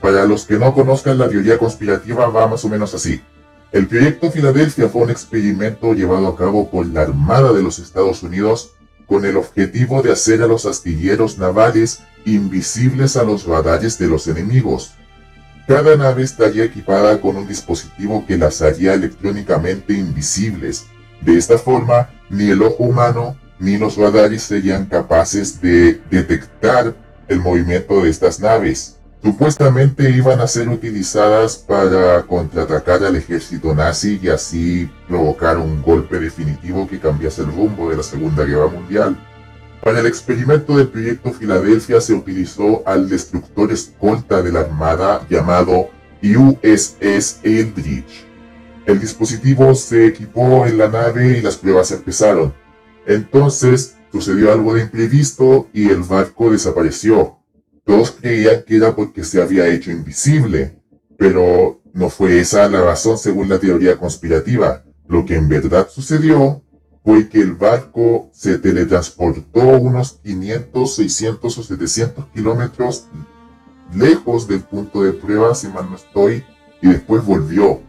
Para 0.00 0.24
los 0.26 0.44
que 0.44 0.58
no 0.58 0.74
conozcan 0.74 1.18
la 1.18 1.28
teoría 1.28 1.58
conspirativa 1.58 2.26
va 2.26 2.46
más 2.46 2.64
o 2.64 2.68
menos 2.68 2.94
así. 2.94 3.20
El 3.70 3.86
proyecto 3.86 4.30
Filadelfia 4.30 4.88
fue 4.88 5.02
un 5.02 5.10
experimento 5.10 5.92
llevado 5.94 6.28
a 6.28 6.36
cabo 6.36 6.70
por 6.70 6.86
la 6.86 7.02
Armada 7.02 7.52
de 7.54 7.62
los 7.62 7.78
Estados 7.78 8.22
Unidos 8.22 8.74
con 9.06 9.24
el 9.24 9.38
objetivo 9.38 10.02
de 10.02 10.12
hacer 10.12 10.42
a 10.42 10.46
los 10.46 10.66
astilleros 10.66 11.38
navales 11.38 12.00
invisibles 12.26 13.16
a 13.16 13.22
los 13.22 13.46
radares 13.46 13.98
de 13.98 14.08
los 14.08 14.26
enemigos. 14.26 14.92
Cada 15.66 15.96
nave 15.96 16.22
estaría 16.22 16.64
equipada 16.64 17.20
con 17.20 17.36
un 17.36 17.46
dispositivo 17.46 18.24
que 18.26 18.36
las 18.36 18.62
haría 18.62 18.94
electrónicamente 18.94 19.92
invisibles. 19.94 20.86
De 21.20 21.38
esta 21.38 21.56
forma, 21.56 22.10
ni 22.30 22.50
el 22.50 22.62
ojo 22.62 22.84
humano 22.84 23.36
ni 23.60 23.78
los 23.78 23.96
radares 23.96 24.42
serían 24.42 24.86
capaces 24.86 25.60
de 25.60 26.00
detectar 26.10 26.94
el 27.28 27.38
movimiento 27.38 28.02
de 28.02 28.10
estas 28.10 28.40
naves. 28.40 28.96
Supuestamente 29.22 30.10
iban 30.10 30.40
a 30.40 30.48
ser 30.48 30.68
utilizadas 30.68 31.56
para 31.56 32.22
contraatacar 32.24 33.04
al 33.04 33.14
ejército 33.14 33.72
nazi 33.72 34.18
y 34.20 34.28
así 34.28 34.90
provocar 35.06 35.58
un 35.58 35.80
golpe 35.80 36.18
definitivo 36.18 36.88
que 36.88 36.98
cambiase 36.98 37.42
el 37.42 37.52
rumbo 37.52 37.88
de 37.88 37.98
la 37.98 38.02
Segunda 38.02 38.44
Guerra 38.44 38.66
Mundial. 38.66 39.16
Para 39.82 39.98
el 39.98 40.06
experimento 40.06 40.76
del 40.76 40.88
proyecto 40.88 41.32
Filadelfia 41.32 42.00
se 42.00 42.14
utilizó 42.14 42.86
al 42.86 43.08
destructor 43.08 43.72
escolta 43.72 44.40
de 44.40 44.52
la 44.52 44.60
Armada 44.60 45.26
llamado 45.28 45.88
USS 46.22 47.40
Eldridge. 47.42 48.24
El 48.86 49.00
dispositivo 49.00 49.74
se 49.74 50.06
equipó 50.06 50.66
en 50.66 50.78
la 50.78 50.86
nave 50.86 51.38
y 51.38 51.42
las 51.42 51.56
pruebas 51.56 51.90
empezaron. 51.90 52.54
Entonces 53.06 53.96
sucedió 54.12 54.52
algo 54.52 54.74
de 54.74 54.82
imprevisto 54.82 55.68
y 55.72 55.88
el 55.88 56.04
barco 56.04 56.52
desapareció. 56.52 57.38
Todos 57.84 58.12
creían 58.12 58.62
que 58.64 58.76
era 58.76 58.94
porque 58.94 59.24
se 59.24 59.42
había 59.42 59.66
hecho 59.66 59.90
invisible, 59.90 60.78
pero 61.18 61.80
no 61.92 62.08
fue 62.08 62.38
esa 62.38 62.68
la 62.68 62.82
razón 62.82 63.18
según 63.18 63.48
la 63.48 63.58
teoría 63.58 63.98
conspirativa. 63.98 64.84
Lo 65.08 65.26
que 65.26 65.34
en 65.34 65.48
verdad 65.48 65.88
sucedió 65.90 66.61
fue 67.04 67.28
que 67.28 67.40
el 67.40 67.54
barco 67.54 68.30
se 68.32 68.58
teletransportó 68.58 69.60
unos 69.60 70.20
500, 70.22 70.94
600 70.96 71.58
o 71.58 71.62
700 71.62 72.26
kilómetros 72.34 73.06
lejos 73.94 74.46
del 74.46 74.60
punto 74.60 75.02
de 75.02 75.12
prueba, 75.12 75.54
si 75.54 75.68
mal 75.68 75.90
no 75.90 75.96
estoy, 75.96 76.44
y 76.80 76.88
después 76.88 77.24
volvió. 77.24 77.80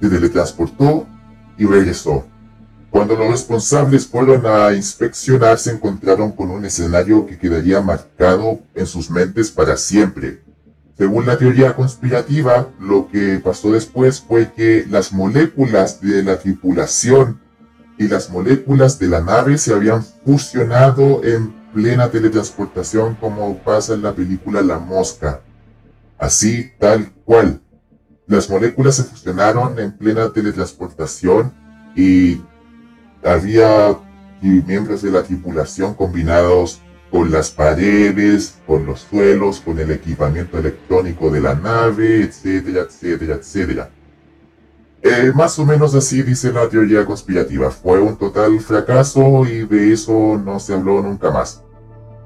Se 0.00 0.08
teletransportó 0.08 1.06
y 1.58 1.66
regresó. 1.66 2.24
Cuando 2.90 3.16
los 3.16 3.28
responsables 3.28 4.06
fueron 4.06 4.46
a 4.46 4.72
inspeccionar 4.72 5.58
se 5.58 5.72
encontraron 5.72 6.32
con 6.32 6.50
un 6.50 6.64
escenario 6.64 7.26
que 7.26 7.38
quedaría 7.38 7.80
marcado 7.80 8.60
en 8.74 8.86
sus 8.86 9.10
mentes 9.10 9.50
para 9.50 9.76
siempre. 9.76 10.42
Según 10.96 11.26
la 11.26 11.36
teoría 11.36 11.74
conspirativa, 11.74 12.68
lo 12.78 13.08
que 13.08 13.40
pasó 13.42 13.72
después 13.72 14.20
fue 14.20 14.52
que 14.52 14.86
las 14.88 15.12
moléculas 15.12 16.00
de 16.00 16.22
la 16.22 16.38
tripulación 16.38 17.40
y 17.98 18.08
las 18.08 18.30
moléculas 18.30 18.98
de 18.98 19.08
la 19.08 19.20
nave 19.20 19.58
se 19.58 19.72
habían 19.72 20.04
fusionado 20.24 21.22
en 21.24 21.52
plena 21.72 22.10
teletransportación 22.10 23.16
como 23.16 23.58
pasa 23.58 23.94
en 23.94 24.02
la 24.02 24.14
película 24.14 24.62
La 24.62 24.78
Mosca. 24.78 25.40
Así, 26.18 26.72
tal 26.78 27.12
cual. 27.24 27.60
Las 28.26 28.48
moléculas 28.48 28.96
se 28.96 29.04
fusionaron 29.04 29.78
en 29.78 29.92
plena 29.92 30.32
teletransportación 30.32 31.52
y 31.94 32.40
había 33.22 33.98
miembros 34.40 35.02
de 35.02 35.10
la 35.10 35.22
tripulación 35.22 35.94
combinados 35.94 36.80
con 37.10 37.30
las 37.30 37.50
paredes, 37.50 38.56
con 38.66 38.86
los 38.86 39.00
suelos, 39.02 39.60
con 39.60 39.78
el 39.78 39.90
equipamiento 39.90 40.58
electrónico 40.58 41.30
de 41.30 41.40
la 41.40 41.54
nave, 41.54 42.22
etcétera, 42.22 42.82
etcétera, 42.82 43.36
etcétera. 43.36 43.90
Eh, 45.06 45.32
más 45.34 45.58
o 45.58 45.66
menos 45.66 45.94
así 45.94 46.22
dice 46.22 46.50
la 46.50 46.66
teoría 46.66 47.04
conspirativa. 47.04 47.70
Fue 47.70 48.00
un 48.00 48.16
total 48.16 48.58
fracaso 48.60 49.44
y 49.44 49.66
de 49.66 49.92
eso 49.92 50.40
no 50.42 50.58
se 50.58 50.72
habló 50.72 51.02
nunca 51.02 51.30
más. 51.30 51.62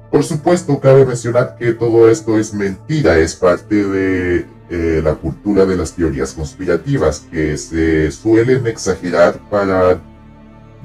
Por 0.09 0.23
supuesto, 0.23 0.79
cabe 0.79 1.05
mencionar 1.05 1.57
que 1.57 1.73
todo 1.73 2.09
esto 2.09 2.39
es 2.39 2.53
mentira, 2.53 3.17
es 3.17 3.35
parte 3.35 3.83
de 3.83 4.45
eh, 4.69 5.01
la 5.03 5.15
cultura 5.15 5.65
de 5.65 5.75
las 5.75 5.91
teorías 5.91 6.31
conspirativas 6.31 7.27
que 7.29 7.57
se 7.57 8.09
suelen 8.11 8.65
exagerar 8.65 9.37
para 9.49 10.01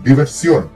diversión, 0.02 0.68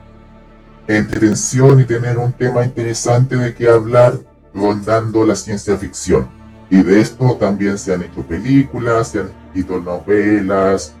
entretención 0.87 1.81
y 1.81 1.83
tener 1.83 2.17
un 2.17 2.31
tema 2.31 2.63
interesante 2.63 3.35
de 3.35 3.53
que 3.53 3.67
hablar 3.67 4.13
rondando 4.53 5.25
la 5.25 5.35
ciencia 5.35 5.75
ficción. 5.77 6.29
Y 6.69 6.81
de 6.81 7.01
esto 7.01 7.35
también 7.37 7.77
se 7.77 7.93
han 7.93 8.03
hecho 8.03 8.21
películas, 8.25 9.09
se 9.09 9.19
han 9.19 9.31
escrito 9.49 9.81
novelas 9.81 10.95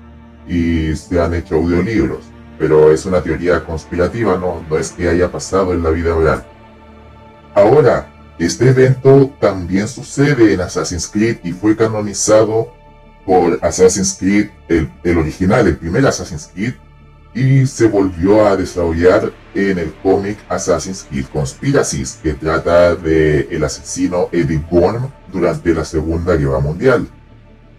y 0.49 0.95
se 0.95 1.21
han 1.21 1.33
hecho 1.35 1.55
audiolibros. 1.55 2.25
Pero 2.57 2.91
es 2.91 3.05
una 3.05 3.21
teoría 3.21 3.63
conspirativa, 3.63 4.37
no, 4.37 4.65
no 4.69 4.77
es 4.77 4.91
que 4.91 5.07
haya 5.07 5.31
pasado 5.31 5.71
en 5.71 5.81
la 5.81 5.91
vida 5.91 6.13
real. 6.13 6.43
Ahora, 7.55 8.11
este 8.37 8.69
evento 8.69 9.33
también 9.39 9.87
sucede 9.87 10.53
en 10.53 10.61
Assassin's 10.61 11.07
Creed 11.07 11.37
y 11.43 11.51
fue 11.51 11.75
canonizado 11.75 12.73
por 13.25 13.59
Assassin's 13.61 14.15
Creed, 14.17 14.49
el, 14.67 15.17
original, 15.17 15.67
el 15.67 15.77
primer 15.77 16.05
Assassin's 16.07 16.49
Creed, 16.53 16.73
y 17.33 17.67
se 17.67 17.87
volvió 17.87 18.47
a 18.47 18.55
desarrollar 18.55 19.31
en 19.53 19.77
el 19.77 19.93
cómic 20.01 20.37
Assassin's 20.49 21.05
Creed 21.09 21.25
Conspiracies, 21.31 22.19
que 22.23 22.33
trata 22.33 22.95
de 22.95 23.41
el 23.51 23.63
asesino 23.63 24.29
Eddie 24.31 24.63
Gorm 24.69 25.11
durante 25.31 25.73
la 25.73 25.85
Segunda 25.85 26.35
Guerra 26.35 26.59
Mundial. 26.59 27.07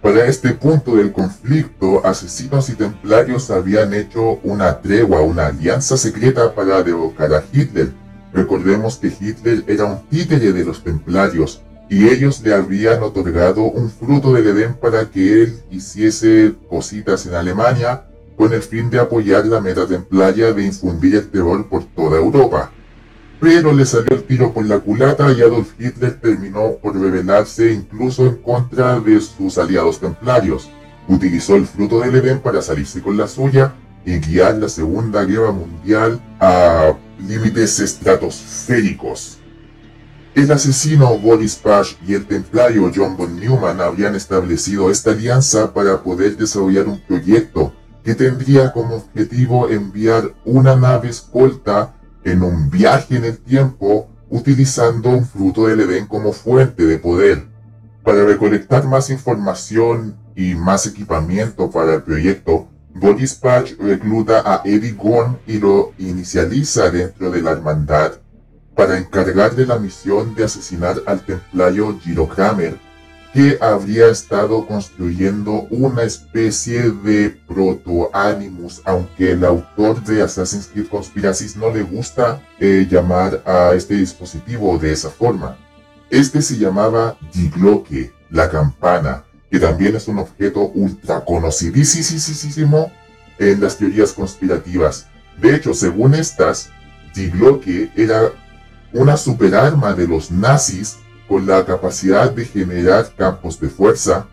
Para 0.03 0.25
este 0.25 0.55
punto 0.55 0.97
del 0.97 1.13
conflicto, 1.13 2.05
asesinos 2.07 2.71
y 2.71 2.75
templarios 2.75 3.51
habían 3.51 3.93
hecho 3.93 4.41
una 4.43 4.81
tregua, 4.81 5.21
una 5.21 5.49
alianza 5.49 5.99
secreta 5.99 6.55
para 6.55 6.83
derrocar 6.83 7.35
a 7.35 7.45
Hitler. 7.53 7.93
Recordemos 8.33 8.97
que 8.97 9.09
Hitler 9.09 9.63
era 9.67 9.85
un 9.85 10.01
títere 10.09 10.53
de 10.55 10.65
los 10.65 10.83
templarios 10.83 11.61
y 11.91 12.09
ellos 12.09 12.41
le 12.41 12.55
habían 12.55 13.03
otorgado 13.03 13.65
un 13.65 13.91
fruto 13.91 14.33
del 14.33 14.47
Edén 14.47 14.75
para 14.75 15.11
que 15.11 15.43
él 15.43 15.61
hiciese 15.71 16.55
cositas 16.71 17.27
en 17.27 17.35
Alemania 17.35 18.05
con 18.39 18.55
el 18.55 18.63
fin 18.63 18.89
de 18.89 19.01
apoyar 19.01 19.45
la 19.45 19.61
meta 19.61 19.87
templaria 19.87 20.55
de 20.55 20.65
infundir 20.65 21.17
el 21.17 21.29
terror 21.29 21.69
por 21.69 21.85
toda 21.85 22.17
Europa. 22.17 22.73
Pero 23.41 23.73
le 23.73 23.87
salió 23.87 24.11
el 24.11 24.25
tiro 24.25 24.53
por 24.53 24.67
la 24.67 24.79
culata 24.81 25.33
y 25.33 25.41
Adolf 25.41 25.73
Hitler 25.79 26.21
terminó 26.21 26.73
por 26.83 27.01
rebelarse 27.01 27.73
incluso 27.73 28.27
en 28.27 28.37
contra 28.37 29.01
de 29.01 29.19
sus 29.19 29.57
aliados 29.57 29.99
templarios. 29.99 30.69
Utilizó 31.09 31.57
el 31.57 31.67
fruto 31.67 32.01
del 32.01 32.17
Edén 32.17 32.41
para 32.41 32.61
salirse 32.61 33.01
con 33.01 33.17
la 33.17 33.27
suya 33.27 33.75
y 34.05 34.19
guiar 34.19 34.57
la 34.57 34.69
Segunda 34.69 35.25
Guerra 35.25 35.53
Mundial 35.53 36.21
a 36.39 36.93
límites 37.27 37.81
estratosféricos. 37.81 39.39
El 40.35 40.53
asesino 40.53 41.19
Boris 41.19 41.57
Pash 41.57 41.95
y 42.07 42.15
el 42.15 42.27
templario 42.27 42.91
John 42.95 43.17
von 43.17 43.41
Neumann 43.41 43.81
habían 43.81 44.15
establecido 44.15 44.91
esta 44.91 45.13
alianza 45.13 45.73
para 45.73 46.03
poder 46.03 46.37
desarrollar 46.37 46.87
un 46.89 47.01
proyecto 47.01 47.73
que 48.05 48.15
tendría 48.15 48.73
como 48.73 48.97
objetivo 48.97 49.69
enviar 49.69 50.35
una 50.45 50.77
nave 50.77 51.09
escolta 51.09 51.95
en 52.25 52.43
un 52.43 52.71
viaje 52.71 53.17
en 53.17 53.25
el 53.25 53.39
tiempo 53.39 54.09
utilizando 54.29 55.11
un 55.11 55.27
fruto 55.27 55.67
del 55.67 55.81
Edén 55.81 56.07
como 56.07 56.33
fuente 56.33 56.85
de 56.85 56.99
poder. 56.99 57.45
Para 58.05 58.25
recolectar 58.25 58.87
más 58.87 59.11
información 59.11 60.17
y 60.35 60.55
más 60.55 60.87
equipamiento 60.87 61.71
para 61.71 61.95
el 61.95 62.03
proyecto, 62.03 62.69
Boris 62.95 63.35
Patch 63.35 63.73
recluta 63.79 64.43
a 64.45 64.63
Eddie 64.65 64.93
Gorn 64.93 65.39
y 65.47 65.59
lo 65.59 65.93
inicializa 65.99 66.91
dentro 66.91 67.31
de 67.31 67.43
la 67.43 67.53
hermandad 67.53 68.13
para 68.75 68.99
encargarle 68.99 69.67
la 69.67 69.79
misión 69.79 70.35
de 70.35 70.45
asesinar 70.45 70.97
al 71.07 71.25
templario 71.25 71.99
Giro 72.01 72.29
Kramer 72.29 72.90
que 73.33 73.59
habría 73.61 74.09
estado 74.09 74.67
construyendo 74.67 75.67
una 75.71 76.03
especie 76.03 76.91
de 76.91 77.31
proto-animus, 77.31 78.83
aunque 78.85 79.33
el 79.33 79.45
autor 79.45 80.03
de 80.03 80.23
Assassin's 80.23 80.67
Creed 80.67 80.89
Conspiracies 80.89 81.57
no 81.57 81.71
le 81.71 81.83
gusta 81.83 82.43
eh, 82.59 82.87
llamar 82.91 83.43
a 83.47 83.73
este 83.75 83.95
dispositivo 83.95 84.77
de 84.79 84.93
esa 84.93 85.11
forma. 85.11 85.57
Este 86.11 86.43
se 86.43 86.59
llamaba 86.59 87.17
Digloque, 87.33 88.13
la 88.31 88.51
campana, 88.51 89.25
que 89.49 89.61
también 89.61 89.95
es 89.95 90.09
un 90.09 90.19
objeto 90.19 90.71
ultra 90.75 91.25
conocidísimo 91.25 92.91
en 93.39 93.61
las 93.61 93.77
teorías 93.77 94.13
conspirativas. 94.13 95.07
De 95.41 95.55
hecho, 95.55 95.73
según 95.73 96.15
estas, 96.15 96.71
Digloque 97.15 97.91
era 97.97 98.33
una 98.93 99.17
superarma 99.17 99.95
de 99.95 100.09
los 100.09 100.33
nazis 100.33 100.97
con 101.31 101.47
la 101.47 101.65
capacidad 101.65 102.33
de 102.33 102.45
generar 102.45 103.07
campos 103.17 103.61
de 103.61 103.69
fuerza, 103.69 104.27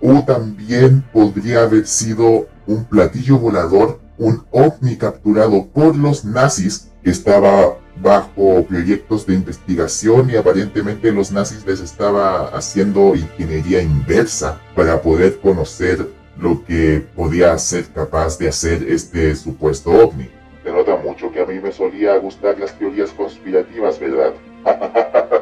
o 0.00 0.24
también 0.24 1.04
podría 1.12 1.64
haber 1.64 1.86
sido 1.86 2.48
un 2.66 2.86
platillo 2.86 3.38
volador, 3.38 4.00
un 4.16 4.42
ovni 4.50 4.96
capturado 4.96 5.66
por 5.66 5.94
los 5.94 6.24
nazis 6.24 6.90
que 7.04 7.10
estaba 7.10 7.76
bajo 8.00 8.64
proyectos 8.64 9.26
de 9.26 9.34
investigación 9.34 10.30
y 10.30 10.36
aparentemente 10.36 11.12
los 11.12 11.30
nazis 11.30 11.66
les 11.66 11.80
estaba 11.80 12.48
haciendo 12.56 13.14
ingeniería 13.14 13.82
inversa 13.82 14.58
para 14.74 15.02
poder 15.02 15.40
conocer 15.40 16.08
lo 16.38 16.64
que 16.64 17.04
podía 17.14 17.58
ser 17.58 17.92
capaz 17.92 18.38
de 18.38 18.48
hacer 18.48 18.84
este 18.88 19.36
supuesto 19.36 19.90
ovni. 19.90 20.30
Se 20.64 20.72
nota 20.72 20.96
mucho 20.96 21.30
que 21.30 21.42
a 21.42 21.44
mí 21.44 21.58
me 21.60 21.72
solía 21.72 22.16
gustar 22.16 22.58
las 22.58 22.72
teorías 22.78 23.10
conspirativas, 23.10 24.00
¿verdad? 24.00 24.32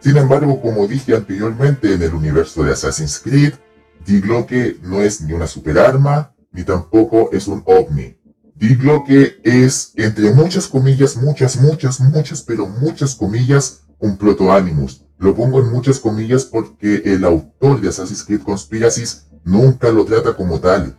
Sin 0.00 0.16
embargo, 0.16 0.60
como 0.60 0.86
dije 0.86 1.14
anteriormente 1.14 1.92
en 1.92 2.02
el 2.02 2.14
universo 2.14 2.62
de 2.62 2.72
Assassin's 2.72 3.18
Creed, 3.18 3.54
Digloque 4.06 4.78
no 4.82 5.00
es 5.00 5.20
ni 5.20 5.32
una 5.32 5.46
superarma, 5.46 6.34
ni 6.52 6.62
tampoco 6.62 7.30
es 7.32 7.48
un 7.48 7.62
ovni. 7.66 8.16
Digloque 8.54 9.40
es, 9.44 9.92
entre 9.96 10.32
muchas 10.32 10.66
comillas, 10.66 11.16
muchas, 11.16 11.60
muchas, 11.60 12.00
muchas, 12.00 12.42
pero 12.42 12.66
muchas 12.66 13.14
comillas, 13.14 13.82
un 13.98 14.16
proto-animus. 14.16 15.04
Lo 15.18 15.34
pongo 15.34 15.60
en 15.60 15.70
muchas 15.70 15.98
comillas 15.98 16.44
porque 16.44 17.02
el 17.04 17.24
autor 17.24 17.80
de 17.80 17.88
Assassin's 17.88 18.24
Creed 18.24 18.42
Conspiracies 18.42 19.26
nunca 19.44 19.90
lo 19.90 20.04
trata 20.04 20.34
como 20.34 20.60
tal. 20.60 20.96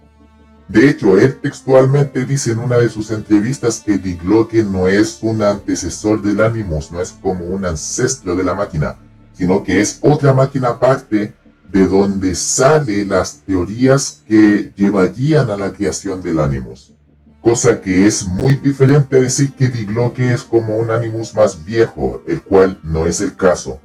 De 0.70 0.88
hecho, 0.88 1.18
él 1.18 1.40
textualmente 1.42 2.26
dice 2.26 2.52
en 2.52 2.60
una 2.60 2.78
de 2.78 2.90
sus 2.90 3.10
entrevistas 3.10 3.82
que 3.84 3.98
Digloque 3.98 4.64
no 4.64 4.88
es 4.88 5.18
un 5.24 5.42
antecesor 5.42 6.22
del 6.22 6.42
Animus, 6.42 6.92
no 6.92 7.02
es 7.02 7.12
como 7.12 7.46
un 7.46 7.66
ancestro 7.66 8.36
de 8.36 8.44
la 8.44 8.54
máquina, 8.54 8.96
sino 9.34 9.64
que 9.64 9.82
es 9.82 9.98
otra 10.02 10.32
máquina 10.32 10.70
aparte 10.70 11.34
de 11.72 11.88
donde 11.88 12.36
salen 12.36 13.10
las 13.10 13.40
teorías 13.48 14.22
que 14.28 14.72
llevarían 14.76 15.50
a 15.50 15.58
la 15.58 15.74
creación 15.74 16.22
del 16.22 16.40
Animus. 16.40 16.94
cosa 17.42 17.82
que 17.82 18.06
es 18.06 18.28
muy 18.28 18.56
diferente 18.56 19.16
a 19.18 19.22
decir 19.22 19.54
que 19.54 19.70
Digloque 19.70 20.34
es 20.34 20.44
como 20.44 20.78
un 20.78 20.92
Animus 20.92 21.34
más 21.34 21.66
viejo, 21.66 22.22
el 22.28 22.42
cual 22.44 22.80
no 22.84 23.08
es 23.08 23.22
el 23.22 23.36
caso. 23.36 23.80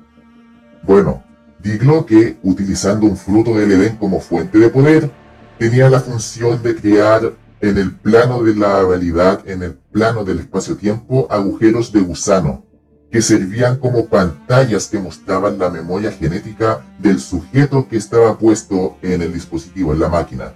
Bueno, 0.82 1.22
Digloque, 1.62 2.36
utilizando 2.42 3.06
un 3.06 3.16
fruto 3.16 3.54
del 3.54 3.72
Edén 3.72 3.96
como 3.96 4.20
fuente 4.20 4.58
de 4.58 4.68
poder, 4.68 5.10
tenía 5.58 5.88
la 5.88 6.00
función 6.00 6.62
de 6.62 6.74
crear 6.76 7.32
en 7.60 7.78
el 7.78 7.94
plano 7.94 8.42
de 8.42 8.54
la 8.54 8.82
realidad, 8.82 9.42
en 9.46 9.62
el 9.62 9.74
plano 9.74 10.24
del 10.24 10.40
espacio-tiempo, 10.40 11.26
agujeros 11.30 11.92
de 11.92 12.00
gusano, 12.00 12.64
que 13.10 13.22
servían 13.22 13.78
como 13.78 14.06
pantallas 14.06 14.88
que 14.88 14.98
mostraban 14.98 15.58
la 15.58 15.70
memoria 15.70 16.10
genética 16.10 16.84
del 16.98 17.20
sujeto 17.20 17.88
que 17.88 17.96
estaba 17.96 18.38
puesto 18.38 18.98
en 19.02 19.22
el 19.22 19.32
dispositivo, 19.32 19.92
en 19.92 20.00
la 20.00 20.08
máquina. 20.08 20.52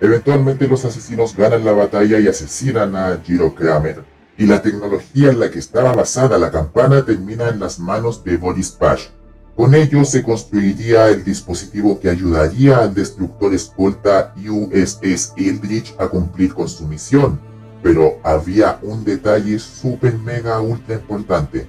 Eventualmente 0.00 0.68
los 0.68 0.84
asesinos 0.84 1.34
ganan 1.34 1.64
la 1.64 1.72
batalla 1.72 2.20
y 2.20 2.28
asesinan 2.28 2.94
a 2.94 3.18
Giro 3.24 3.54
Kramer, 3.54 4.04
y 4.36 4.46
la 4.46 4.60
tecnología 4.60 5.30
en 5.30 5.40
la 5.40 5.50
que 5.50 5.58
estaba 5.58 5.92
basada 5.92 6.38
la 6.38 6.50
campana 6.50 7.04
termina 7.04 7.48
en 7.48 7.58
las 7.58 7.78
manos 7.78 8.22
de 8.22 8.36
Boris 8.36 8.70
Pash. 8.70 9.08
Con 9.56 9.72
ello 9.74 10.04
se 10.04 10.24
construiría 10.24 11.08
el 11.08 11.24
dispositivo 11.24 12.00
que 12.00 12.10
ayudaría 12.10 12.78
al 12.78 12.92
destructor 12.92 13.54
escolta 13.54 14.34
USS 14.36 15.34
Eldridge 15.36 15.94
a 15.98 16.08
cumplir 16.08 16.52
con 16.52 16.68
su 16.68 16.88
misión. 16.88 17.38
Pero 17.80 18.18
había 18.24 18.80
un 18.82 19.04
detalle 19.04 19.58
super 19.60 20.18
mega 20.18 20.60
ultra 20.60 20.96
importante. 20.96 21.68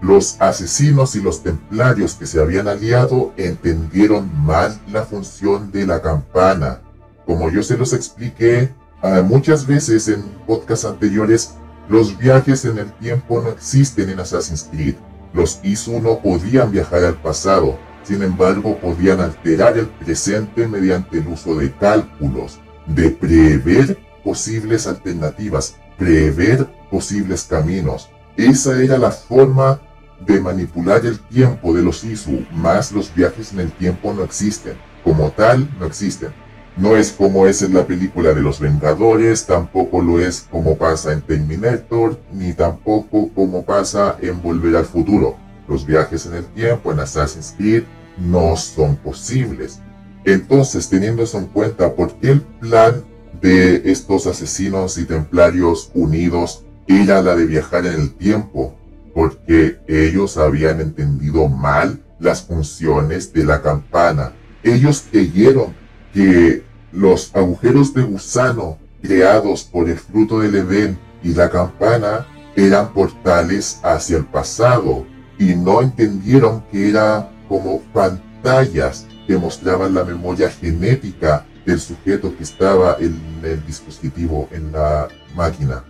Los 0.00 0.36
asesinos 0.40 1.16
y 1.16 1.22
los 1.22 1.42
templarios 1.42 2.14
que 2.14 2.26
se 2.26 2.40
habían 2.40 2.68
aliado 2.68 3.32
entendieron 3.36 4.30
mal 4.44 4.78
la 4.92 5.02
función 5.02 5.72
de 5.72 5.86
la 5.86 6.02
campana. 6.02 6.82
Como 7.26 7.50
yo 7.50 7.62
se 7.62 7.76
los 7.76 7.92
expliqué 7.94 8.68
ah, 9.02 9.22
muchas 9.24 9.66
veces 9.66 10.06
en 10.08 10.22
podcasts 10.46 10.84
anteriores, 10.84 11.54
los 11.88 12.16
viajes 12.16 12.64
en 12.64 12.78
el 12.78 12.92
tiempo 12.92 13.42
no 13.42 13.48
existen 13.48 14.10
en 14.10 14.20
Assassin's 14.20 14.68
Creed. 14.70 14.94
Los 15.34 15.58
ISU 15.64 16.00
no 16.00 16.20
podían 16.20 16.70
viajar 16.70 17.04
al 17.04 17.16
pasado, 17.16 17.76
sin 18.04 18.22
embargo 18.22 18.78
podían 18.78 19.20
alterar 19.20 19.76
el 19.76 19.86
presente 19.86 20.68
mediante 20.68 21.18
el 21.18 21.26
uso 21.26 21.56
de 21.56 21.72
cálculos, 21.72 22.60
de 22.86 23.10
prever 23.10 23.98
posibles 24.22 24.86
alternativas, 24.86 25.76
prever 25.98 26.66
posibles 26.88 27.44
caminos. 27.44 28.10
Esa 28.36 28.80
era 28.80 28.96
la 28.96 29.10
forma 29.10 29.80
de 30.24 30.40
manipular 30.40 31.04
el 31.04 31.18
tiempo 31.18 31.74
de 31.74 31.82
los 31.82 32.04
ISU, 32.04 32.46
más 32.52 32.92
los 32.92 33.12
viajes 33.12 33.52
en 33.52 33.60
el 33.60 33.72
tiempo 33.72 34.14
no 34.14 34.22
existen. 34.22 34.74
Como 35.02 35.30
tal, 35.32 35.68
no 35.78 35.86
existen. 35.86 36.32
No 36.76 36.96
es 36.96 37.12
como 37.12 37.46
es 37.46 37.62
en 37.62 37.74
la 37.74 37.86
película 37.86 38.34
de 38.34 38.40
los 38.40 38.58
Vengadores, 38.58 39.46
tampoco 39.46 40.02
lo 40.02 40.20
es 40.20 40.46
como 40.50 40.76
pasa 40.76 41.12
en 41.12 41.22
Terminator, 41.22 42.18
ni 42.32 42.52
tampoco 42.52 43.30
como 43.34 43.64
pasa 43.64 44.16
en 44.20 44.42
Volver 44.42 44.76
al 44.76 44.84
Futuro. 44.84 45.36
Los 45.68 45.86
viajes 45.86 46.26
en 46.26 46.34
el 46.34 46.44
tiempo 46.46 46.92
en 46.92 47.00
Assassin's 47.00 47.54
Creed 47.56 47.84
no 48.18 48.56
son 48.56 48.96
posibles. 48.96 49.80
Entonces, 50.24 50.88
teniendo 50.88 51.22
eso 51.22 51.38
en 51.38 51.46
cuenta, 51.46 51.94
¿por 51.94 52.14
qué 52.14 52.32
el 52.32 52.40
plan 52.40 53.04
de 53.40 53.90
estos 53.90 54.26
asesinos 54.26 54.98
y 54.98 55.04
templarios 55.04 55.90
unidos 55.94 56.64
era 56.86 57.22
la 57.22 57.36
de 57.36 57.46
viajar 57.46 57.86
en 57.86 58.00
el 58.00 58.14
tiempo? 58.14 58.74
porque 59.14 59.78
ellos 59.86 60.36
habían 60.36 60.80
entendido 60.80 61.48
mal 61.48 62.02
las 62.18 62.42
funciones 62.42 63.32
de 63.32 63.44
la 63.44 63.62
campana. 63.62 64.32
Ellos 64.62 65.04
creyeron 65.10 65.74
que 66.14 66.62
los 66.92 67.34
agujeros 67.34 67.92
de 67.92 68.02
gusano 68.02 68.78
creados 69.02 69.64
por 69.64 69.90
el 69.90 69.98
fruto 69.98 70.38
del 70.38 70.54
Edén 70.54 70.98
y 71.22 71.34
la 71.34 71.50
campana 71.50 72.26
eran 72.56 72.92
portales 72.92 73.80
hacia 73.82 74.18
el 74.18 74.24
pasado 74.24 75.04
y 75.38 75.56
no 75.56 75.82
entendieron 75.82 76.62
que 76.70 76.88
eran 76.88 77.28
como 77.48 77.80
pantallas 77.92 79.06
que 79.26 79.36
mostraban 79.36 79.92
la 79.92 80.04
memoria 80.04 80.48
genética 80.48 81.44
del 81.66 81.80
sujeto 81.80 82.34
que 82.36 82.44
estaba 82.44 82.96
en 83.00 83.20
el 83.42 83.66
dispositivo, 83.66 84.48
en 84.52 84.70
la 84.70 85.08
máquina. 85.34 85.84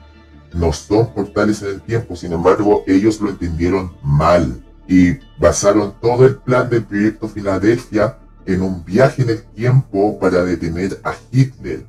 No 0.55 0.73
son 0.73 1.13
portales 1.13 1.63
en 1.63 1.69
el 1.69 1.83
tiempo, 1.83 2.17
sin 2.17 2.33
embargo 2.33 2.85
ellos 2.87 3.21
lo 3.21 3.29
entendieron 3.29 3.93
mal 4.03 4.65
y 4.89 5.19
basaron 5.39 5.95
todo 6.01 6.25
el 6.27 6.37
plan 6.37 6.71
del 6.71 6.85
proyecto 6.85 7.29
Filadelfia 7.29 8.19
en 8.47 8.63
un 8.63 8.85
viaje 8.85 9.23
en 9.23 9.31
el 9.31 9.43
tiempo 9.43 10.19
para 10.19 10.45
detener 10.45 11.01
a 11.05 11.15
Hitler. 11.31 11.87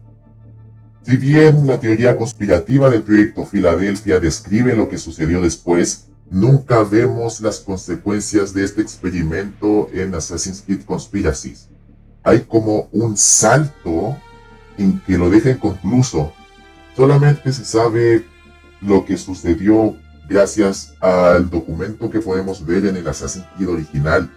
Si 1.03 1.17
bien 1.17 1.67
la 1.67 1.79
teoría 1.79 2.17
conspirativa 2.17 2.89
del 2.89 3.03
proyecto 3.03 3.45
Filadelfia 3.45 4.19
describe 4.19 4.75
lo 4.75 4.89
que 4.89 4.97
sucedió 4.97 5.41
después, 5.41 6.07
nunca 6.31 6.83
vemos 6.83 7.41
las 7.41 7.59
consecuencias 7.59 8.53
de 8.53 8.63
este 8.63 8.81
experimento 8.81 9.87
en 9.93 10.15
Assassin's 10.15 10.63
Creed 10.65 10.81
Conspiracies. 10.83 11.69
Hay 12.23 12.41
como 12.41 12.89
un 12.91 13.15
salto 13.17 14.17
en 14.77 14.99
que 15.01 15.17
lo 15.17 15.29
deja 15.29 15.51
inconcluso. 15.51 16.33
Solamente 16.95 17.53
se 17.53 17.65
sabe 17.65 18.25
lo 18.81 19.05
que 19.05 19.17
sucedió 19.17 19.95
gracias 20.27 20.95
al 21.01 21.49
documento 21.49 22.09
que 22.09 22.19
podemos 22.19 22.65
ver 22.65 22.85
en 22.87 22.97
el 22.97 23.07
Assassin's 23.07 23.45
Creed 23.55 23.69
original, 23.69 24.31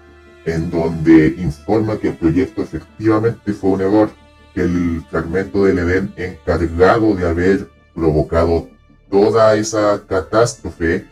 en 0.54 0.70
donde 0.70 1.34
informa 1.38 1.98
que 1.98 2.08
el 2.08 2.16
proyecto 2.16 2.62
efectivamente 2.62 3.52
fue 3.52 3.70
un 3.70 3.80
error, 3.80 4.10
que 4.54 4.62
el 4.62 5.02
fragmento 5.10 5.64
del 5.64 5.78
Edén 5.78 6.12
encargado 6.16 7.14
de 7.14 7.26
haber 7.26 7.68
provocado 7.94 8.68
toda 9.10 9.54
esa 9.56 10.02
catástrofe 10.06 11.06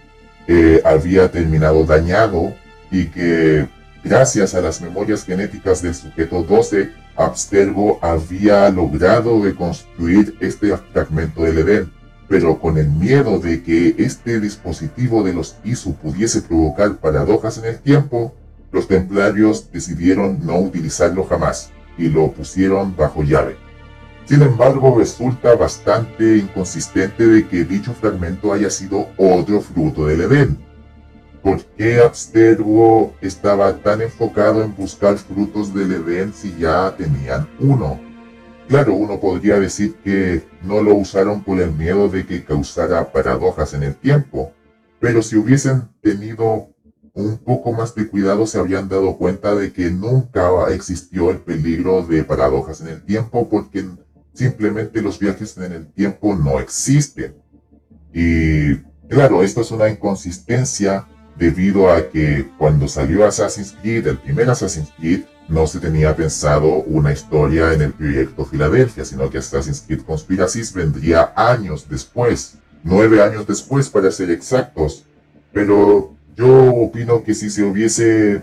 eh, 0.49 0.81
había 0.85 1.31
terminado 1.31 1.85
dañado 1.85 2.55
y 2.91 3.07
que 3.07 3.69
gracias 4.05 4.55
a 4.55 4.61
las 4.61 4.81
memorias 4.81 5.25
genéticas 5.25 5.83
del 5.83 5.95
sujeto 5.95 6.43
12, 6.43 6.93
Abstergo 7.17 7.99
había 8.03 8.69
logrado 8.71 9.43
reconstruir 9.43 10.37
este 10.41 10.77
fragmento 10.93 11.43
del 11.43 11.59
Edén. 11.59 11.93
Pero 12.29 12.59
con 12.59 12.77
el 12.77 12.89
miedo 12.89 13.39
de 13.39 13.63
que 13.63 13.95
este 13.99 14.41
dispositivo 14.41 15.23
de 15.23 15.33
los 15.33 15.57
ISU 15.65 15.95
pudiese 15.95 16.43
provocar 16.43 16.97
paradojas 16.97 17.59
en 17.59 17.67
el 17.67 17.79
tiempo, 17.79 18.35
los 18.73 18.89
templarios 18.89 19.71
decidieron 19.73 20.45
no 20.45 20.59
utilizarlo 20.59 21.25
jamás 21.25 21.71
y 21.99 22.09
lo 22.09 22.31
pusieron 22.33 22.95
bajo 22.97 23.23
llave. 23.23 23.57
Sin 24.27 24.43
embargo, 24.43 24.99
resulta 24.99 25.55
bastante 25.55 26.39
inconsistente 26.39 27.27
de 27.27 27.47
que 27.47 27.65
dicho 27.65 27.95
fragmento 27.95 28.53
haya 28.53 28.71
sido 28.71 29.09
otro 29.17 29.61
fruto 29.61 30.07
del 30.07 30.23
Edén. 30.23 30.59
¿Por 31.43 31.65
qué 31.65 32.01
Abstergo 32.01 33.15
estaba 33.21 33.77
tan 33.77 34.03
enfocado 34.03 34.65
en 34.65 34.75
buscar 34.75 35.17
frutos 35.17 35.73
del 35.73 35.93
Edén 35.93 36.35
si 36.35 36.57
ya 36.59 36.93
tenían 36.97 37.49
uno? 37.61 38.01
Claro, 38.67 38.95
uno 38.95 39.21
podría 39.21 39.61
decir 39.61 39.95
que 40.03 40.43
no 40.65 40.83
lo 40.83 40.97
usaron 40.97 41.45
por 41.45 41.61
el 41.61 41.71
miedo 41.71 42.09
de 42.09 42.27
que 42.27 42.45
causara 42.45 43.13
paradojas 43.13 43.75
en 43.75 43.85
el 43.85 43.95
tiempo, 43.95 44.53
pero 44.99 45.23
si 45.23 45.37
hubiesen 45.37 45.89
tenido 46.03 46.71
un 47.17 47.39
poco 47.39 47.73
más 47.73 47.95
de 47.95 48.07
cuidado 48.09 48.47
se 48.47 48.59
habrían 48.59 48.91
dado 48.91 49.17
cuenta 49.17 49.55
de 49.55 49.73
que 49.73 49.91
nunca 49.91 50.51
existió 50.71 51.31
el 51.31 51.39
peligro 51.39 52.03
de 52.03 52.23
paradojas 52.25 52.83
en 52.83 52.89
el 52.89 53.03
tiempo 53.03 53.49
porque 53.49 53.87
simplemente 54.35 55.01
los 55.01 55.19
viajes 55.19 55.57
en 55.57 55.73
el 55.73 55.87
tiempo 55.87 56.37
no 56.37 56.61
existen. 56.61 57.35
Y 58.13 58.77
claro, 59.09 59.43
esto 59.43 59.63
es 59.63 59.71
una 59.71 59.89
inconsistencia 59.89 61.07
debido 61.39 61.91
a 61.91 62.11
que 62.11 62.51
cuando 62.59 62.87
salió 62.87 63.25
Assassin's 63.25 63.75
Creed, 63.81 64.07
el 64.07 64.19
primer 64.19 64.51
Assassin's 64.51 64.93
Creed, 64.99 65.23
no 65.49 65.67
se 65.67 65.79
tenía 65.79 66.15
pensado 66.15 66.83
una 66.83 67.13
historia 67.13 67.73
en 67.73 67.81
el 67.81 67.93
proyecto 67.93 68.45
Filadelfia, 68.45 69.07
sino 69.07 69.31
que 69.31 69.39
Assassin's 69.39 69.81
Creed 69.87 70.03
Conspiracies 70.03 70.75
vendría 70.75 71.33
años 71.35 71.87
después, 71.89 72.59
nueve 72.83 73.23
años 73.23 73.47
después 73.47 73.89
para 73.89 74.11
ser 74.11 74.31
exactos. 74.31 75.05
Pero 75.53 76.16
yo 76.37 76.75
opino 76.75 77.25
que 77.25 77.35
si 77.35 77.51
se 77.51 77.65
hubiese 77.65 78.43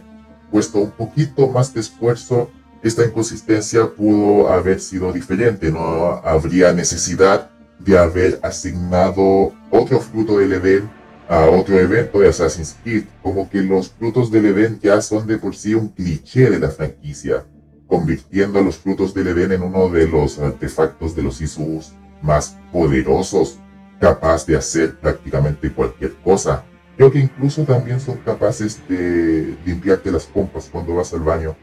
puesto 0.51 0.79
un 0.79 0.91
poquito 0.91 1.47
más 1.47 1.73
de 1.73 1.81
esfuerzo, 1.81 2.49
esta 2.81 3.05
inconsistencia 3.05 3.87
pudo 3.87 4.49
haber 4.49 4.79
sido 4.79 5.13
diferente, 5.13 5.71
no 5.71 6.21
habría 6.23 6.73
necesidad 6.73 7.49
de 7.79 7.97
haber 7.97 8.39
asignado 8.43 9.53
otro 9.69 9.99
fruto 9.99 10.39
del 10.39 10.53
Edén 10.53 10.89
a 11.29 11.45
otro 11.45 11.79
evento 11.79 12.19
de 12.19 12.29
Assassin's 12.29 12.75
Creed, 12.83 13.05
como 13.21 13.49
que 13.49 13.61
los 13.61 13.89
frutos 13.89 14.31
del 14.31 14.47
Edén 14.47 14.79
ya 14.81 15.01
son 15.01 15.25
de 15.27 15.37
por 15.37 15.55
sí 15.55 15.73
un 15.73 15.89
cliché 15.89 16.49
de 16.49 16.59
la 16.59 16.69
franquicia, 16.69 17.45
convirtiendo 17.87 18.59
a 18.59 18.61
los 18.61 18.77
frutos 18.77 19.13
del 19.13 19.27
Edén 19.27 19.53
en 19.53 19.63
uno 19.63 19.89
de 19.89 20.07
los 20.07 20.39
artefactos 20.39 21.15
de 21.15 21.23
los 21.23 21.41
Isus 21.41 21.93
más 22.21 22.57
poderosos, 22.71 23.59
capaz 23.99 24.45
de 24.45 24.57
hacer 24.57 24.95
prácticamente 24.99 25.71
cualquier 25.71 26.13
cosa. 26.15 26.65
Creo 26.95 27.11
que 27.11 27.19
incluso 27.19 27.63
también 27.63 27.99
son 27.99 28.17
capaces 28.17 28.79
de 28.87 29.57
limpiarte 29.65 30.11
las 30.11 30.25
pompas 30.25 30.69
cuando 30.71 30.95
vas 30.95 31.13
al 31.13 31.21
baño. 31.21 31.55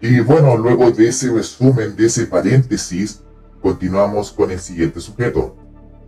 Y 0.00 0.20
bueno, 0.20 0.56
luego 0.56 0.90
de 0.90 1.08
ese 1.08 1.32
resumen, 1.32 1.96
de 1.96 2.06
ese 2.06 2.26
paréntesis, 2.26 3.22
continuamos 3.62 4.30
con 4.32 4.50
el 4.50 4.58
siguiente 4.58 5.00
sujeto. 5.00 5.56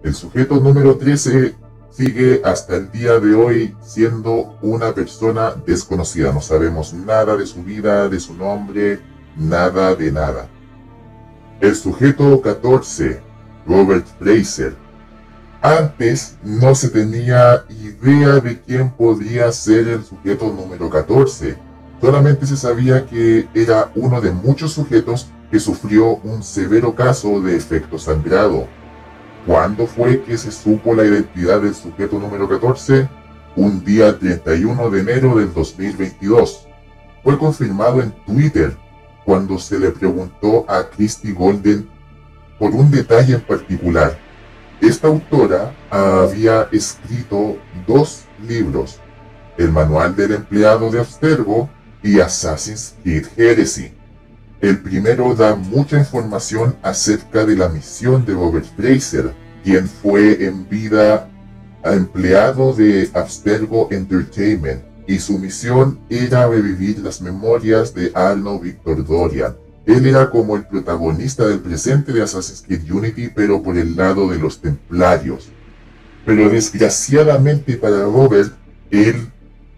El 0.02 0.14
sujeto 0.14 0.60
número 0.60 0.96
13 0.96 1.54
sigue 1.90 2.42
hasta 2.44 2.76
el 2.76 2.90
día 2.92 3.18
de 3.18 3.34
hoy 3.34 3.74
siendo 3.80 4.58
una 4.60 4.94
persona 4.94 5.54
desconocida. 5.66 6.32
No 6.32 6.40
sabemos 6.42 6.92
nada 6.92 7.36
de 7.36 7.46
su 7.46 7.64
vida, 7.64 8.08
de 8.08 8.20
su 8.20 8.34
nombre, 8.34 9.00
nada 9.36 9.94
de 9.94 10.12
nada. 10.12 10.48
El 11.60 11.74
sujeto 11.74 12.40
14, 12.40 13.20
Robert 13.66 14.06
Fraser. 14.18 14.87
Antes 15.60 16.36
no 16.44 16.72
se 16.76 16.88
tenía 16.88 17.64
idea 17.68 18.38
de 18.38 18.60
quién 18.60 18.90
podría 18.90 19.50
ser 19.50 19.88
el 19.88 20.04
sujeto 20.04 20.52
número 20.52 20.88
14. 20.88 21.56
Solamente 22.00 22.46
se 22.46 22.56
sabía 22.56 23.04
que 23.06 23.48
era 23.54 23.90
uno 23.96 24.20
de 24.20 24.30
muchos 24.30 24.72
sujetos 24.72 25.28
que 25.50 25.58
sufrió 25.58 26.16
un 26.18 26.44
severo 26.44 26.94
caso 26.94 27.40
de 27.40 27.56
efecto 27.56 27.98
sangrado. 27.98 28.68
¿Cuándo 29.46 29.88
fue 29.88 30.22
que 30.22 30.38
se 30.38 30.52
supo 30.52 30.94
la 30.94 31.04
identidad 31.04 31.60
del 31.60 31.74
sujeto 31.74 32.20
número 32.20 32.48
14? 32.48 33.08
Un 33.56 33.84
día 33.84 34.16
31 34.16 34.90
de 34.90 35.00
enero 35.00 35.38
del 35.38 35.52
2022. 35.52 36.68
Fue 37.24 37.36
confirmado 37.36 38.00
en 38.00 38.12
Twitter 38.24 38.76
cuando 39.24 39.58
se 39.58 39.76
le 39.76 39.90
preguntó 39.90 40.64
a 40.68 40.84
Christy 40.88 41.32
Golden 41.32 41.88
por 42.60 42.70
un 42.70 42.92
detalle 42.92 43.34
en 43.34 43.40
particular. 43.40 44.27
Esta 44.80 45.08
autora 45.08 45.74
había 45.90 46.68
escrito 46.70 47.58
dos 47.86 48.24
libros, 48.46 49.00
El 49.56 49.72
Manual 49.72 50.14
del 50.14 50.32
Empleado 50.34 50.88
de 50.90 51.00
Abstergo 51.00 51.68
y 52.02 52.20
Assassin's 52.20 52.94
Creed 53.02 53.26
Heresy. 53.36 53.92
El 54.60 54.80
primero 54.80 55.34
da 55.34 55.56
mucha 55.56 55.98
información 55.98 56.76
acerca 56.82 57.44
de 57.44 57.56
la 57.56 57.68
misión 57.68 58.24
de 58.24 58.34
Robert 58.34 58.66
Fraser, 58.76 59.34
quien 59.64 59.88
fue 59.88 60.44
en 60.44 60.68
vida 60.68 61.28
empleado 61.84 62.72
de 62.72 63.10
Abstergo 63.14 63.88
Entertainment, 63.90 64.82
y 65.08 65.18
su 65.18 65.38
misión 65.38 65.98
era 66.08 66.46
revivir 66.46 66.98
las 66.98 67.20
memorias 67.20 67.94
de 67.94 68.12
Arno 68.14 68.60
Victor 68.60 69.04
Dorian. 69.04 69.56
Él 69.88 70.06
era 70.06 70.28
como 70.28 70.54
el 70.54 70.66
protagonista 70.66 71.48
del 71.48 71.60
presente 71.60 72.12
de 72.12 72.20
Assassin's 72.20 72.60
Creed 72.60 72.92
Unity, 72.92 73.30
pero 73.34 73.62
por 73.62 73.78
el 73.78 73.96
lado 73.96 74.28
de 74.28 74.38
los 74.38 74.60
templarios. 74.60 75.48
Pero 76.26 76.50
desgraciadamente 76.50 77.78
para 77.78 78.02
Robert, 78.02 78.52
él 78.90 79.30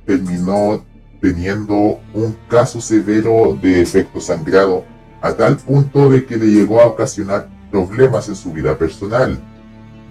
terminó 0.05 0.85
teniendo 1.21 2.01
un 2.13 2.37
caso 2.49 2.81
severo 2.81 3.57
de 3.63 3.81
efecto 3.81 4.21
sangrado, 4.21 4.85
a 5.23 5.33
tal 5.33 5.57
punto 5.59 6.11
de 6.11 6.27
que 6.27 6.37
le 6.37 6.47
llegó 6.47 6.81
a 6.81 6.87
ocasionar 6.87 7.49
problemas 7.71 8.29
en 8.29 8.35
su 8.35 8.53
vida 8.53 8.77
personal. 8.77 9.39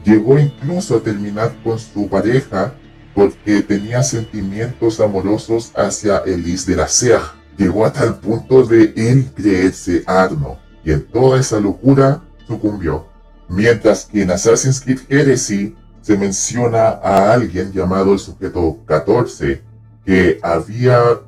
Llegó 0.05 0.39
incluso 0.39 0.95
a 0.95 1.03
terminar 1.03 1.53
con 1.62 1.77
su 1.77 2.07
pareja 2.07 2.73
porque 3.13 3.62
tenía 3.63 4.01
sentimientos 4.01 5.01
amorosos 5.01 5.73
hacia 5.75 6.19
Elise 6.19 6.71
de 6.71 6.77
la 6.77 6.88
Serre. 6.88 7.38
Llegó 7.60 7.86
a 7.86 7.91
tal 7.91 8.15
punto 8.22 8.65
de 8.65 8.93
él 8.95 9.32
creerse 9.36 10.02
Arno, 10.08 10.58
y 10.86 10.93
en 10.93 11.06
toda 11.06 11.38
esa 11.38 11.60
locura 11.60 12.24
sucumbió. 12.48 13.06
Mientras 13.50 14.06
que 14.06 14.22
en 14.22 14.32
Assassin's 14.32 14.80
Creed 14.80 15.02
Heresy 15.10 15.76
se 16.02 16.17
menciona 16.17 16.88
a 16.88 17.34
alguien 17.34 17.74
llamado 17.74 18.13
el 18.13 18.19
sujeto 18.19 18.78
14, 18.86 19.62
que 20.06 20.39
había 20.41 21.19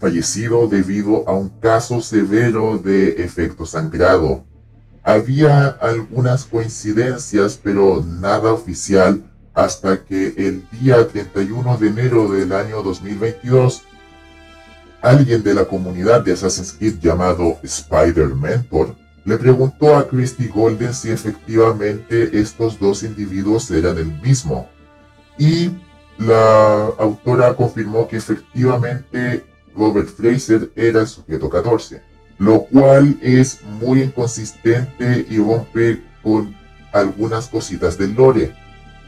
fallecido 0.00 0.66
debido 0.66 1.22
a 1.28 1.34
un 1.34 1.50
caso 1.60 2.00
severo 2.00 2.78
de 2.78 3.22
efecto 3.22 3.64
sangrado. 3.64 4.44
Había 5.04 5.68
algunas 5.68 6.46
coincidencias, 6.46 7.60
pero 7.62 8.04
nada 8.04 8.52
oficial 8.52 9.22
hasta 9.54 10.04
que 10.04 10.34
el 10.36 10.66
día 10.80 11.06
31 11.06 11.78
de 11.78 11.86
enero 11.86 12.28
del 12.28 12.52
año 12.52 12.82
2022, 12.82 13.84
alguien 15.02 15.42
de 15.42 15.54
la 15.54 15.64
comunidad 15.64 16.22
de 16.22 16.32
Assassin's 16.32 16.72
Creed 16.72 16.98
llamado 17.00 17.58
Spider 17.62 18.28
Mentor 18.34 18.94
le 19.26 19.36
preguntó 19.38 19.96
a 19.96 20.06
Christy 20.08 20.46
Golden 20.46 20.94
si 20.94 21.10
efectivamente 21.10 22.38
estos 22.38 22.78
dos 22.78 23.02
individuos 23.02 23.70
eran 23.72 23.98
el 23.98 24.06
mismo. 24.22 24.68
Y 25.36 25.70
la 26.16 26.86
autora 26.98 27.54
confirmó 27.54 28.06
que 28.06 28.16
efectivamente 28.16 29.44
Robert 29.74 30.08
Fraser 30.08 30.70
era 30.76 31.00
el 31.00 31.06
sujeto 31.08 31.50
14, 31.50 32.02
lo 32.38 32.62
cual 32.66 33.18
es 33.20 33.60
muy 33.80 34.02
inconsistente 34.02 35.26
y 35.28 35.38
rompe 35.38 36.02
con 36.22 36.56
algunas 36.92 37.48
cositas 37.48 37.98
del 37.98 38.14
lore, 38.14 38.54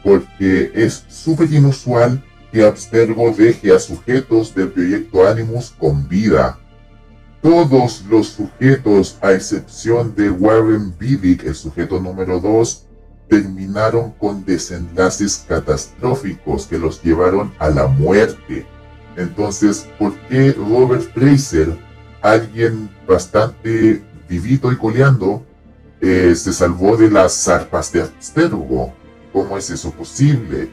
porque 0.03 0.72
es 0.74 1.05
súper 1.09 1.53
inusual 1.53 2.22
que 2.52 2.64
Abstergo 2.64 3.30
deje 3.32 3.74
a 3.74 3.78
sujetos 3.78 4.54
del 4.54 4.70
proyecto 4.70 5.26
Animus 5.26 5.74
con 5.78 6.08
vida. 6.08 6.58
Todos 7.42 8.04
los 8.11 8.28
sujetos, 8.28 9.18
a 9.20 9.32
excepción 9.32 10.14
de 10.14 10.30
Warren 10.30 10.94
Bibick, 10.98 11.44
el 11.44 11.54
sujeto 11.54 12.00
número 12.00 12.40
2, 12.40 12.84
terminaron 13.28 14.12
con 14.12 14.44
desenlaces 14.44 15.44
catastróficos 15.46 16.66
que 16.66 16.78
los 16.78 17.02
llevaron 17.02 17.52
a 17.58 17.68
la 17.68 17.87
muerte. 17.87 18.66
Entonces, 19.16 19.87
¿por 19.98 20.14
qué 20.28 20.52
Robert 20.52 21.02
Fraser, 21.14 21.76
alguien 22.22 22.90
bastante 23.06 24.02
vivito 24.28 24.72
y 24.72 24.76
coleando, 24.76 25.44
eh, 26.00 26.34
se 26.34 26.52
salvó 26.52 26.96
de 26.96 27.11
las 27.11 27.32
zarpas 27.34 27.92
de 27.92 28.02
Abstergo? 28.02 28.92
¿Cómo 29.32 29.58
es 29.58 29.70
eso 29.70 29.90
posible? 29.92 30.70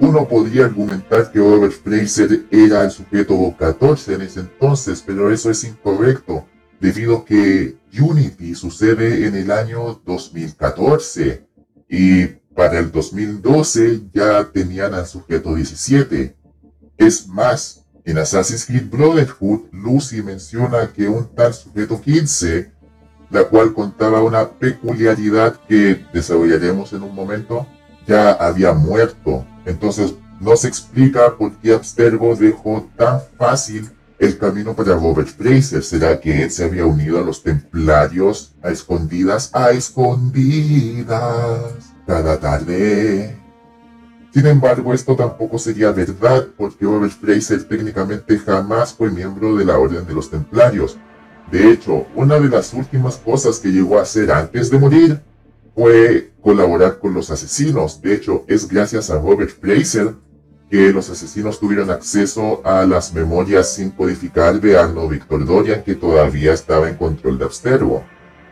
Uno 0.00 0.28
podría 0.28 0.66
argumentar 0.66 1.32
que 1.32 1.40
Robert 1.40 1.72
Fraser 1.72 2.44
era 2.50 2.84
el 2.84 2.90
sujeto 2.90 3.54
14 3.58 4.14
en 4.14 4.22
ese 4.22 4.40
entonces, 4.40 5.02
pero 5.04 5.32
eso 5.32 5.50
es 5.50 5.64
incorrecto, 5.64 6.46
debido 6.80 7.18
a 7.18 7.24
que 7.24 7.76
Unity 7.98 8.54
sucede 8.54 9.26
en 9.26 9.34
el 9.34 9.50
año 9.50 10.00
2014 10.04 11.46
y 11.88 12.26
para 12.54 12.78
el 12.78 12.92
2012 12.92 14.02
ya 14.12 14.50
tenían 14.52 14.94
al 14.94 15.06
sujeto 15.06 15.54
17. 15.54 16.36
Es 16.96 17.26
más, 17.28 17.84
en 18.04 18.18
Assassin's 18.18 18.66
Creed 18.66 18.88
Brotherhood, 18.90 19.68
Lucy 19.72 20.22
menciona 20.22 20.92
que 20.92 21.08
un 21.08 21.34
tal 21.34 21.54
sujeto 21.54 22.00
15, 22.00 22.72
la 23.30 23.44
cual 23.44 23.74
contaba 23.74 24.22
una 24.22 24.48
peculiaridad 24.48 25.60
que 25.68 26.04
desarrollaremos 26.12 26.92
en 26.92 27.02
un 27.02 27.14
momento, 27.14 27.66
ya 28.06 28.32
había 28.32 28.72
muerto. 28.72 29.46
Entonces 29.68 30.14
no 30.40 30.56
se 30.56 30.66
explica 30.68 31.36
por 31.36 31.52
qué 31.58 31.74
Abstergo 31.74 32.34
dejó 32.34 32.88
tan 32.96 33.20
fácil 33.36 33.90
el 34.18 34.38
camino 34.38 34.74
para 34.74 34.94
Robert 34.94 35.28
Fraser. 35.28 35.82
¿Será 35.84 36.18
que 36.18 36.42
él 36.42 36.50
se 36.50 36.64
había 36.64 36.86
unido 36.86 37.18
a 37.18 37.22
los 37.22 37.42
templarios 37.42 38.54
a 38.62 38.70
escondidas, 38.70 39.50
a 39.54 39.70
escondidas, 39.70 41.20
cada 42.06 42.40
tarde? 42.40 43.36
Sin 44.32 44.46
embargo, 44.46 44.94
esto 44.94 45.14
tampoco 45.14 45.58
sería 45.58 45.92
verdad 45.92 46.46
porque 46.56 46.86
Robert 46.86 47.12
Fraser 47.12 47.62
técnicamente 47.64 48.38
jamás 48.38 48.94
fue 48.94 49.10
miembro 49.10 49.54
de 49.56 49.66
la 49.66 49.78
Orden 49.78 50.06
de 50.06 50.14
los 50.14 50.30
Templarios. 50.30 50.96
De 51.50 51.70
hecho, 51.70 52.06
una 52.14 52.38
de 52.38 52.48
las 52.48 52.72
últimas 52.72 53.16
cosas 53.16 53.58
que 53.58 53.68
llegó 53.68 53.98
a 53.98 54.02
hacer 54.02 54.30
antes 54.32 54.70
de 54.70 54.78
morir 54.78 55.27
fue 55.78 56.32
colaborar 56.42 56.98
con 56.98 57.14
los 57.14 57.30
asesinos. 57.30 58.02
De 58.02 58.12
hecho, 58.12 58.44
es 58.48 58.66
gracias 58.66 59.10
a 59.10 59.20
Robert 59.20 59.50
Fraser 59.60 60.12
que 60.68 60.92
los 60.92 61.08
asesinos 61.08 61.60
tuvieron 61.60 61.88
acceso 61.88 62.60
a 62.64 62.84
las 62.84 63.14
memorias 63.14 63.74
sin 63.74 63.90
codificar 63.90 64.60
de 64.60 64.76
Arno 64.76 65.06
Victor 65.06 65.46
Dorian 65.46 65.84
que 65.84 65.94
todavía 65.94 66.52
estaba 66.52 66.88
en 66.88 66.96
control 66.96 67.38
de 67.38 67.44
Abstergo. 67.44 68.02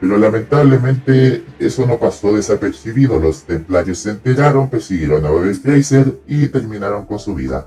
Pero 0.01 0.19
lamentablemente 0.19 1.45
eso 1.59 1.85
no 1.85 1.99
pasó 1.99 2.33
desapercibido. 2.33 3.19
Los 3.19 3.43
templarios 3.43 3.99
se 3.99 4.11
enteraron, 4.11 4.71
persiguieron 4.71 5.27
a 5.27 5.29
Robert 5.29 5.61
Fraser 5.61 6.21
y 6.29 6.47
terminaron 6.47 7.07
con 7.07 7.19
su 7.19 7.35
vida. 7.35 7.67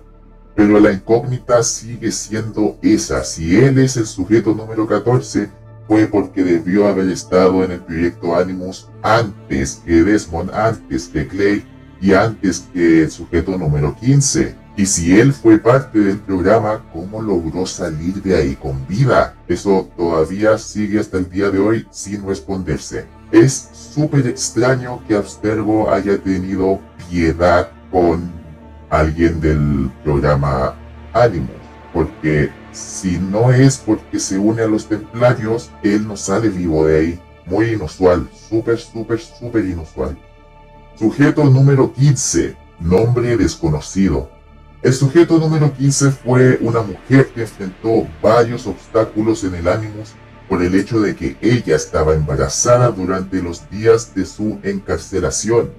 Pero 0.55 0.79
la 0.79 0.93
incógnita 0.93 1.63
sigue 1.63 2.13
siendo 2.13 2.77
esa. 2.81 3.25
Si 3.25 3.57
él 3.57 3.77
es 3.79 3.97
el 3.97 4.05
sujeto 4.05 4.55
número 4.55 4.87
14, 4.87 5.49
fue 5.89 6.05
porque 6.05 6.43
debió 6.43 6.87
haber 6.87 7.09
estado 7.09 7.63
en 7.63 7.71
el 7.71 7.79
proyecto 7.79 8.35
Animus 8.35 8.87
antes 9.01 9.81
que 9.83 10.03
Desmond, 10.03 10.51
antes 10.53 11.07
que 11.07 11.27
Clay 11.27 11.65
y 11.99 12.13
antes 12.13 12.69
que 12.71 13.01
el 13.01 13.11
sujeto 13.11 13.57
número 13.57 13.95
15. 13.99 14.55
Y 14.77 14.85
si 14.85 15.19
él 15.19 15.33
fue 15.33 15.57
parte 15.57 15.97
del 15.99 16.19
programa, 16.19 16.85
¿cómo 16.93 17.23
logró 17.23 17.65
salir 17.65 18.21
de 18.21 18.35
ahí 18.35 18.55
con 18.55 18.87
vida? 18.87 19.35
Eso 19.47 19.89
todavía 19.97 20.59
sigue 20.59 20.99
hasta 20.99 21.17
el 21.17 21.27
día 21.27 21.49
de 21.49 21.57
hoy 21.57 21.87
sin 21.89 22.25
responderse. 22.25 23.05
Es 23.31 23.69
súper 23.73 24.27
extraño 24.27 25.01
que 25.07 25.15
Abstergo 25.15 25.91
haya 25.91 26.19
tenido 26.19 26.79
piedad 27.09 27.71
con 27.91 28.31
alguien 28.91 29.41
del 29.41 29.91
programa 30.03 30.75
Animus, 31.13 31.49
porque 31.91 32.51
si 32.71 33.17
no 33.17 33.51
es 33.51 33.77
porque 33.77 34.19
se 34.19 34.37
une 34.37 34.61
a 34.61 34.67
los 34.67 34.87
templarios, 34.87 35.71
él 35.83 36.07
no 36.07 36.15
sale 36.15 36.49
vivo 36.49 36.85
de 36.85 36.99
ahí. 36.99 37.19
Muy 37.45 37.71
inusual, 37.71 38.29
súper, 38.49 38.77
súper, 38.77 39.19
súper 39.19 39.65
inusual. 39.65 40.17
Sujeto 40.95 41.45
número 41.45 41.93
15. 41.93 42.55
Nombre 42.79 43.37
desconocido. 43.37 44.29
El 44.81 44.93
sujeto 44.93 45.37
número 45.37 45.73
15 45.73 46.11
fue 46.11 46.57
una 46.61 46.81
mujer 46.81 47.27
que 47.33 47.41
enfrentó 47.41 48.07
varios 48.21 48.65
obstáculos 48.67 49.43
en 49.43 49.55
el 49.55 49.67
Animus 49.67 50.13
por 50.47 50.63
el 50.63 50.73
hecho 50.75 51.01
de 51.01 51.15
que 51.15 51.37
ella 51.41 51.75
estaba 51.75 52.13
embarazada 52.13 52.89
durante 52.89 53.41
los 53.41 53.69
días 53.69 54.15
de 54.15 54.25
su 54.25 54.59
encarcelación. 54.63 55.71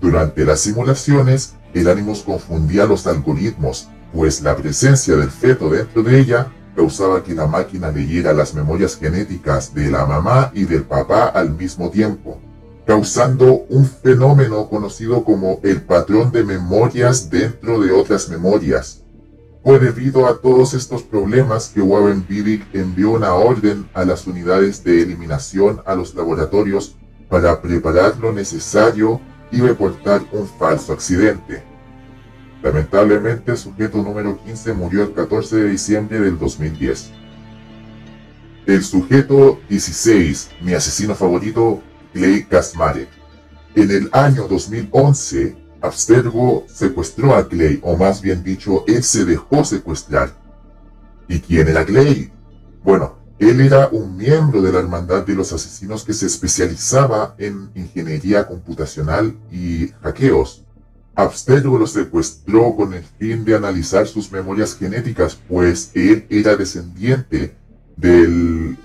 Durante 0.00 0.44
las 0.44 0.60
simulaciones, 0.60 1.56
el 1.74 1.88
Animus 1.88 2.22
confundía 2.22 2.86
los 2.86 3.06
algoritmos, 3.06 3.88
pues 4.12 4.40
la 4.40 4.56
presencia 4.56 5.16
del 5.16 5.30
feto 5.30 5.70
dentro 5.70 6.02
de 6.02 6.20
ella 6.20 6.48
causaba 6.74 7.22
que 7.24 7.34
la 7.34 7.46
máquina 7.46 7.90
leyera 7.90 8.32
las 8.32 8.54
memorias 8.54 8.96
genéticas 8.96 9.74
de 9.74 9.90
la 9.90 10.06
mamá 10.06 10.52
y 10.54 10.64
del 10.64 10.84
papá 10.84 11.26
al 11.26 11.50
mismo 11.50 11.90
tiempo, 11.90 12.40
causando 12.86 13.64
un 13.68 13.84
fenómeno 13.84 14.68
conocido 14.68 15.24
como 15.24 15.58
el 15.64 15.82
patrón 15.82 16.30
de 16.30 16.44
memorias 16.44 17.28
dentro 17.28 17.80
de 17.80 17.90
otras 17.90 18.28
memorias. 18.28 19.02
Fue 19.64 19.80
debido 19.80 20.26
a 20.26 20.40
todos 20.40 20.72
estos 20.72 21.02
problemas 21.02 21.68
que 21.68 21.82
Warren 21.82 22.24
Bibick 22.26 22.72
envió 22.74 23.10
una 23.10 23.34
orden 23.34 23.88
a 23.92 24.04
las 24.04 24.26
unidades 24.26 24.84
de 24.84 25.02
eliminación 25.02 25.82
a 25.84 25.94
los 25.96 26.14
laboratorios 26.14 26.94
para 27.28 27.60
preparar 27.60 28.16
lo 28.18 28.32
necesario 28.32 29.20
y 29.50 29.60
reportar 29.60 30.22
un 30.32 30.46
falso 30.46 30.92
accidente. 30.92 31.62
Lamentablemente, 32.62 33.52
el 33.52 33.58
sujeto 33.58 34.02
número 34.02 34.38
15 34.44 34.72
murió 34.72 35.04
el 35.04 35.12
14 35.12 35.56
de 35.56 35.68
diciembre 35.70 36.20
del 36.20 36.38
2010. 36.38 37.12
El 38.66 38.82
sujeto 38.82 39.60
16, 39.68 40.50
mi 40.60 40.74
asesino 40.74 41.14
favorito, 41.14 41.80
Clay 42.12 42.44
Kasmarek. 42.44 43.08
En 43.74 43.90
el 43.90 44.10
año 44.12 44.48
2011, 44.48 45.56
Abstergo 45.80 46.66
secuestró 46.68 47.34
a 47.34 47.48
Clay, 47.48 47.78
o 47.82 47.96
más 47.96 48.20
bien 48.20 48.42
dicho, 48.42 48.84
él 48.88 49.02
se 49.04 49.24
dejó 49.24 49.64
secuestrar. 49.64 50.32
¿Y 51.28 51.38
quién 51.38 51.68
era 51.68 51.84
Clay? 51.84 52.32
Bueno, 52.82 53.18
él 53.38 53.60
era 53.60 53.88
un 53.92 54.16
miembro 54.16 54.60
de 54.60 54.72
la 54.72 54.80
Hermandad 54.80 55.24
de 55.24 55.34
los 55.34 55.52
Asesinos 55.52 56.02
que 56.02 56.12
se 56.12 56.26
especializaba 56.26 57.36
en 57.38 57.70
ingeniería 57.76 58.48
computacional 58.48 59.36
y 59.52 59.88
hackeos. 60.02 60.64
Abstergo 61.18 61.76
lo 61.76 61.88
secuestró 61.88 62.76
con 62.76 62.94
el 62.94 63.02
fin 63.02 63.44
de 63.44 63.56
analizar 63.56 64.06
sus 64.06 64.30
memorias 64.30 64.76
genéticas, 64.76 65.36
pues 65.48 65.90
él 65.94 66.24
era 66.30 66.54
descendiente 66.54 67.56
del 67.96 68.78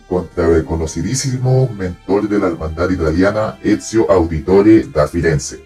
conocidísimo 0.67 1.69
mentor 1.77 2.27
de 2.27 2.39
la 2.39 2.47
hermandad 2.47 2.89
italiana 2.89 3.59
Ezio 3.63 4.09
Auditore 4.09 4.83
da 4.91 5.07
Firenze. 5.07 5.63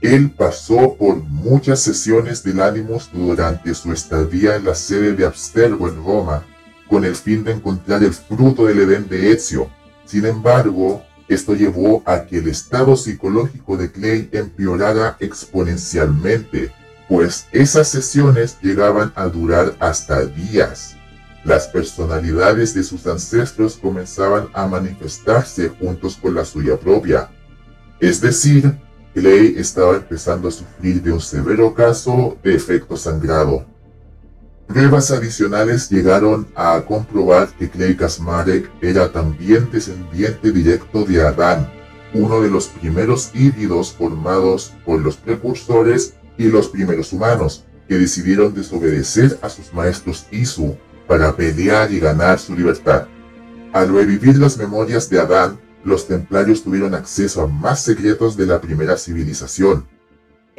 Él 0.00 0.30
pasó 0.30 0.94
por 0.96 1.16
muchas 1.24 1.80
sesiones 1.80 2.44
del 2.44 2.60
Animus 2.60 3.10
durante 3.12 3.74
su 3.74 3.92
estadía 3.92 4.54
en 4.54 4.66
la 4.66 4.76
sede 4.76 5.14
de 5.14 5.26
Abstergo 5.26 5.88
en 5.88 5.96
Roma, 5.96 6.44
con 6.88 7.04
el 7.04 7.16
fin 7.16 7.42
de 7.42 7.50
encontrar 7.50 8.04
el 8.04 8.12
fruto 8.12 8.66
del 8.66 8.78
Edén 8.78 9.08
de 9.08 9.32
Ezio. 9.32 9.68
Sin 10.04 10.24
embargo, 10.24 11.02
esto 11.30 11.54
llevó 11.54 12.02
a 12.06 12.26
que 12.26 12.38
el 12.38 12.48
estado 12.48 12.96
psicológico 12.96 13.76
de 13.76 13.92
Clay 13.92 14.28
empeorara 14.32 15.16
exponencialmente, 15.20 16.72
pues 17.08 17.46
esas 17.52 17.86
sesiones 17.86 18.58
llegaban 18.60 19.12
a 19.14 19.26
durar 19.26 19.76
hasta 19.78 20.26
días. 20.26 20.96
Las 21.44 21.68
personalidades 21.68 22.74
de 22.74 22.82
sus 22.82 23.06
ancestros 23.06 23.76
comenzaban 23.76 24.48
a 24.54 24.66
manifestarse 24.66 25.68
juntos 25.68 26.18
con 26.20 26.34
la 26.34 26.44
suya 26.44 26.76
propia. 26.76 27.30
Es 28.00 28.20
decir, 28.20 28.76
Clay 29.14 29.54
estaba 29.56 29.94
empezando 29.94 30.48
a 30.48 30.50
sufrir 30.50 31.00
de 31.00 31.12
un 31.12 31.20
severo 31.20 31.72
caso 31.74 32.38
de 32.42 32.56
efecto 32.56 32.96
sangrado. 32.96 33.69
Pruebas 34.72 35.10
adicionales 35.10 35.90
llegaron 35.90 36.46
a 36.54 36.80
comprobar 36.86 37.48
que 37.58 37.68
Clay 37.68 37.96
Kasmarek 37.96 38.70
era 38.80 39.10
también 39.10 39.68
descendiente 39.72 40.52
directo 40.52 41.02
de 41.02 41.26
Adán, 41.26 41.68
uno 42.14 42.40
de 42.40 42.50
los 42.50 42.68
primeros 42.68 43.32
híbridos 43.34 43.92
formados 43.92 44.72
por 44.86 45.00
los 45.00 45.16
precursores 45.16 46.14
y 46.38 46.44
los 46.44 46.68
primeros 46.68 47.12
humanos, 47.12 47.64
que 47.88 47.98
decidieron 47.98 48.54
desobedecer 48.54 49.40
a 49.42 49.48
sus 49.48 49.74
maestros 49.74 50.28
Isu 50.30 50.76
para 51.08 51.34
pelear 51.34 51.90
y 51.90 51.98
ganar 51.98 52.38
su 52.38 52.54
libertad. 52.54 53.08
Al 53.72 53.92
revivir 53.92 54.38
las 54.38 54.56
memorias 54.56 55.10
de 55.10 55.18
Adán, 55.18 55.58
los 55.82 56.06
templarios 56.06 56.62
tuvieron 56.62 56.94
acceso 56.94 57.42
a 57.42 57.48
más 57.48 57.82
secretos 57.82 58.36
de 58.36 58.46
la 58.46 58.60
primera 58.60 58.96
civilización, 58.96 59.88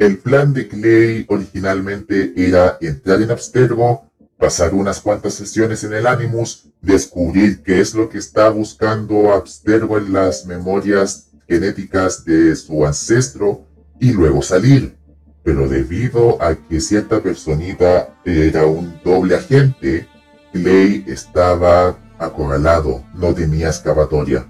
el 0.04 0.18
plan 0.18 0.52
de 0.52 0.66
Clay 0.66 1.24
originalmente 1.28 2.32
era 2.36 2.76
entrar 2.80 3.22
en 3.22 3.30
Abstergo, 3.30 4.10
pasar 4.36 4.74
unas 4.74 5.00
cuantas 5.00 5.34
sesiones 5.34 5.84
en 5.84 5.92
el 5.92 6.08
Animus, 6.08 6.64
descubrir 6.80 7.62
qué 7.62 7.80
es 7.80 7.94
lo 7.94 8.08
que 8.08 8.18
está 8.18 8.48
buscando 8.48 9.32
Abstergo 9.32 9.98
en 9.98 10.12
las 10.12 10.44
memorias 10.46 11.28
genéticas 11.46 12.24
de 12.24 12.56
su 12.56 12.84
ancestro 12.84 13.64
y 14.00 14.12
luego 14.12 14.42
salir. 14.42 14.96
Pero 15.44 15.68
debido 15.68 16.42
a 16.42 16.56
que 16.56 16.80
cierta 16.80 17.22
personita 17.22 18.16
era 18.24 18.66
un 18.66 19.00
doble 19.04 19.36
agente, 19.36 20.08
Clay 20.52 21.04
estaba 21.06 21.96
acorralado, 22.18 23.04
no 23.14 23.32
tenía 23.34 23.68
excavatoria. 23.68 24.46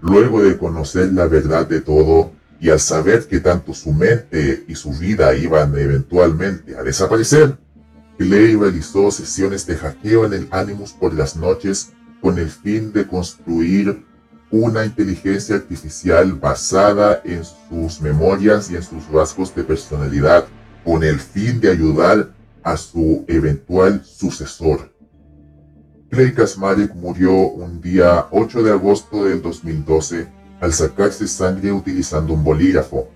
Luego 0.00 0.42
de 0.44 0.56
conocer 0.56 1.12
la 1.12 1.26
verdad 1.26 1.66
de 1.66 1.80
todo, 1.80 2.32
y 2.60 2.68
al 2.68 2.78
saber 2.78 3.26
que 3.26 3.40
tanto 3.40 3.72
su 3.72 3.92
mente 3.92 4.64
y 4.68 4.74
su 4.74 4.92
vida 4.92 5.34
iban 5.34 5.76
eventualmente 5.78 6.76
a 6.76 6.82
desaparecer, 6.82 7.56
Clay 8.18 8.54
realizó 8.54 9.10
sesiones 9.10 9.66
de 9.66 9.76
hackeo 9.76 10.26
en 10.26 10.34
el 10.34 10.48
Animus 10.50 10.92
por 10.92 11.14
las 11.14 11.36
noches 11.36 11.92
con 12.20 12.38
el 12.38 12.50
fin 12.50 12.92
de 12.92 13.06
construir 13.06 14.04
una 14.50 14.84
inteligencia 14.84 15.56
artificial 15.56 16.34
basada 16.34 17.22
en 17.24 17.42
sus 17.44 18.02
memorias 18.02 18.70
y 18.70 18.76
en 18.76 18.82
sus 18.82 19.08
rasgos 19.08 19.54
de 19.54 19.64
personalidad, 19.64 20.44
con 20.84 21.02
el 21.02 21.18
fin 21.18 21.60
de 21.60 21.70
ayudar 21.70 22.34
a 22.62 22.76
su 22.76 23.24
eventual 23.26 24.04
sucesor. 24.04 24.92
Clay 26.10 26.34
Kasmarek 26.34 26.94
murió 26.94 27.32
un 27.32 27.80
día 27.80 28.26
8 28.32 28.64
de 28.64 28.72
agosto 28.72 29.24
del 29.24 29.40
2012 29.40 30.39
al 30.60 30.72
sacarse 30.72 31.26
sangre 31.26 31.72
utilizando 31.72 32.34
un 32.34 32.44
bolígrafo. 32.44 33.08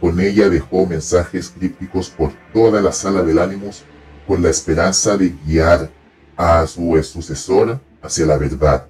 Con 0.00 0.20
ella 0.20 0.48
dejó 0.48 0.86
mensajes 0.86 1.50
crípticos 1.50 2.10
por 2.10 2.32
toda 2.52 2.80
la 2.80 2.92
sala 2.92 3.22
del 3.22 3.38
Animus 3.38 3.84
con 4.26 4.42
la 4.42 4.50
esperanza 4.50 5.16
de 5.16 5.34
guiar 5.44 5.90
a 6.36 6.66
su 6.66 7.02
sucesor 7.02 7.80
hacia 8.00 8.26
la 8.26 8.38
verdad. 8.38 8.86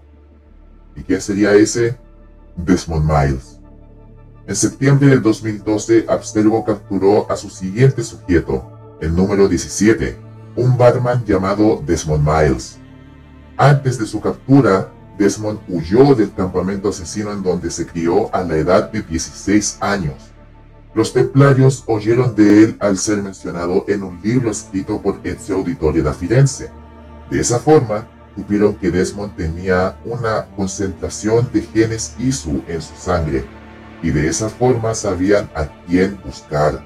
¿Y 0.94 1.02
quién 1.02 1.20
sería 1.20 1.54
ese? 1.54 1.96
Desmond 2.56 3.04
Miles. 3.04 3.58
En 4.46 4.56
septiembre 4.56 5.08
del 5.08 5.22
2012, 5.22 6.06
Abstergo 6.08 6.64
capturó 6.64 7.30
a 7.30 7.36
su 7.36 7.50
siguiente 7.50 8.02
sujeto, 8.02 8.98
el 9.00 9.14
número 9.14 9.48
17, 9.48 10.16
un 10.56 10.76
barman 10.76 11.24
llamado 11.24 11.82
Desmond 11.86 12.26
Miles. 12.26 12.78
Antes 13.56 13.98
de 13.98 14.06
su 14.06 14.20
captura, 14.20 14.92
Desmond 15.20 15.60
huyó 15.68 16.14
del 16.14 16.32
campamento 16.32 16.88
asesino 16.88 17.30
en 17.30 17.42
donde 17.42 17.70
se 17.70 17.86
crió 17.86 18.34
a 18.34 18.42
la 18.42 18.56
edad 18.56 18.90
de 18.90 19.02
16 19.02 19.76
años. 19.82 20.14
Los 20.94 21.12
templarios 21.12 21.84
oyeron 21.86 22.34
de 22.34 22.64
él 22.64 22.76
al 22.80 22.96
ser 22.96 23.22
mencionado 23.22 23.84
en 23.86 24.02
un 24.02 24.18
libro 24.22 24.50
escrito 24.50 24.98
por 25.02 25.20
Ezio 25.22 25.56
Auditore 25.56 26.00
da 26.00 26.14
Firenze. 26.14 26.70
De 27.30 27.38
esa 27.38 27.58
forma, 27.58 28.08
supieron 28.34 28.74
que 28.76 28.90
Desmond 28.90 29.36
tenía 29.36 30.00
una 30.06 30.46
concentración 30.56 31.50
de 31.52 31.60
genes 31.62 32.14
ISU 32.18 32.62
en 32.66 32.80
su 32.80 32.96
sangre, 32.96 33.44
y 34.02 34.08
de 34.08 34.26
esa 34.26 34.48
forma 34.48 34.94
sabían 34.94 35.50
a 35.54 35.66
quién 35.86 36.18
buscar. 36.24 36.82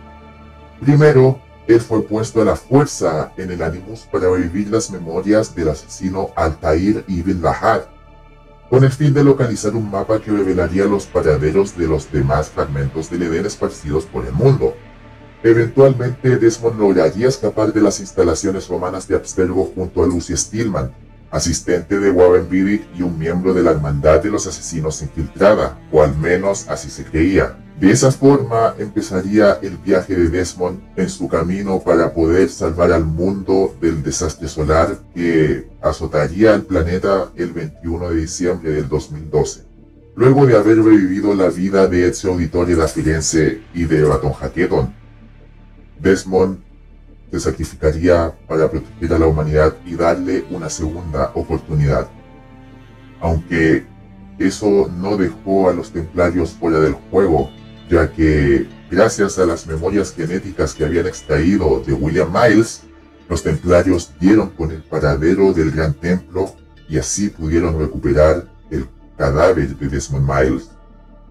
Primero, 0.80 1.40
él 1.68 1.80
fue 1.80 2.02
puesto 2.02 2.42
a 2.42 2.44
la 2.44 2.56
fuerza 2.56 3.32
en 3.36 3.52
el 3.52 3.62
Animus 3.62 4.00
para 4.10 4.28
revivir 4.28 4.70
las 4.70 4.90
memorias 4.90 5.54
del 5.54 5.68
asesino 5.68 6.30
Altair 6.34 7.04
ibn 7.06 7.40
Lahad, 7.40 7.93
con 8.70 8.84
el 8.84 8.90
fin 8.90 9.12
de 9.14 9.22
localizar 9.22 9.74
un 9.74 9.90
mapa 9.90 10.20
que 10.20 10.30
revelaría 10.30 10.84
los 10.84 11.06
paraderos 11.06 11.76
de 11.76 11.86
los 11.86 12.10
demás 12.10 12.48
fragmentos 12.48 13.10
del 13.10 13.22
Edén 13.22 13.46
esparcidos 13.46 14.04
por 14.04 14.24
el 14.26 14.32
mundo. 14.32 14.74
Eventualmente 15.42 16.38
Desmond 16.38 16.80
lograría 16.80 17.28
escapar 17.28 17.72
de 17.72 17.82
las 17.82 18.00
instalaciones 18.00 18.68
romanas 18.68 19.06
de 19.06 19.16
Abstergo 19.16 19.70
junto 19.74 20.02
a 20.02 20.06
Lucy 20.06 20.36
Stillman, 20.36 20.92
asistente 21.30 21.98
de 21.98 22.10
Warren 22.10 22.48
Beatty 22.48 22.84
y 22.96 23.02
un 23.02 23.18
miembro 23.18 23.52
de 23.52 23.62
la 23.62 23.72
Hermandad 23.72 24.22
de 24.22 24.30
los 24.30 24.46
Asesinos 24.46 25.02
Infiltrada, 25.02 25.78
o 25.92 26.02
al 26.02 26.16
menos 26.16 26.68
así 26.68 26.88
se 26.88 27.04
creía. 27.04 27.58
De 27.80 27.90
esa 27.90 28.12
forma 28.12 28.74
empezaría 28.78 29.58
el 29.60 29.76
viaje 29.78 30.14
de 30.14 30.28
Desmond 30.28 30.80
en 30.96 31.08
su 31.08 31.28
camino 31.28 31.80
para 31.80 32.14
poder 32.14 32.48
salvar 32.48 32.92
al 32.92 33.04
mundo 33.04 33.74
del 33.80 34.00
desastre 34.00 34.46
solar 34.46 34.96
que 35.12 35.66
azotaría 35.82 36.54
al 36.54 36.62
planeta 36.62 37.32
el 37.34 37.52
21 37.52 38.10
de 38.10 38.16
diciembre 38.16 38.70
del 38.70 38.88
2012. 38.88 39.64
luego 40.16 40.46
de 40.46 40.56
haber 40.56 40.76
revivido 40.76 41.34
la 41.34 41.48
vida 41.48 41.88
de 41.88 42.06
Ezio 42.06 42.30
Auditore 42.30 42.76
da 42.76 42.86
Firenze 42.86 43.62
y 43.74 43.84
de 43.84 44.04
Baton 44.04 44.32
Hacketon. 44.32 44.94
Desmond 45.98 46.58
se 47.32 47.40
sacrificaría 47.40 48.32
para 48.46 48.70
proteger 48.70 49.12
a 49.12 49.18
la 49.18 49.26
humanidad 49.26 49.74
y 49.84 49.96
darle 49.96 50.44
una 50.50 50.70
segunda 50.70 51.32
oportunidad. 51.34 52.06
Aunque 53.20 53.84
eso 54.38 54.88
no 54.96 55.16
dejó 55.16 55.68
a 55.68 55.72
los 55.72 55.90
templarios 55.90 56.52
fuera 56.52 56.78
del 56.78 56.92
juego, 57.10 57.50
ya 57.94 58.10
que 58.10 58.66
gracias 58.90 59.38
a 59.38 59.46
las 59.46 59.68
memorias 59.68 60.12
genéticas 60.12 60.74
que 60.74 60.84
habían 60.84 61.06
extraído 61.06 61.80
de 61.86 61.92
William 61.92 62.28
Miles, 62.28 62.82
los 63.28 63.44
templarios 63.44 64.12
dieron 64.18 64.50
con 64.50 64.72
el 64.72 64.82
paradero 64.82 65.52
del 65.52 65.70
gran 65.70 65.94
templo 65.94 66.52
y 66.88 66.98
así 66.98 67.28
pudieron 67.28 67.78
recuperar 67.78 68.48
el 68.72 68.88
cadáver 69.16 69.76
de 69.76 69.88
Desmond 69.88 70.28
Miles. 70.28 70.70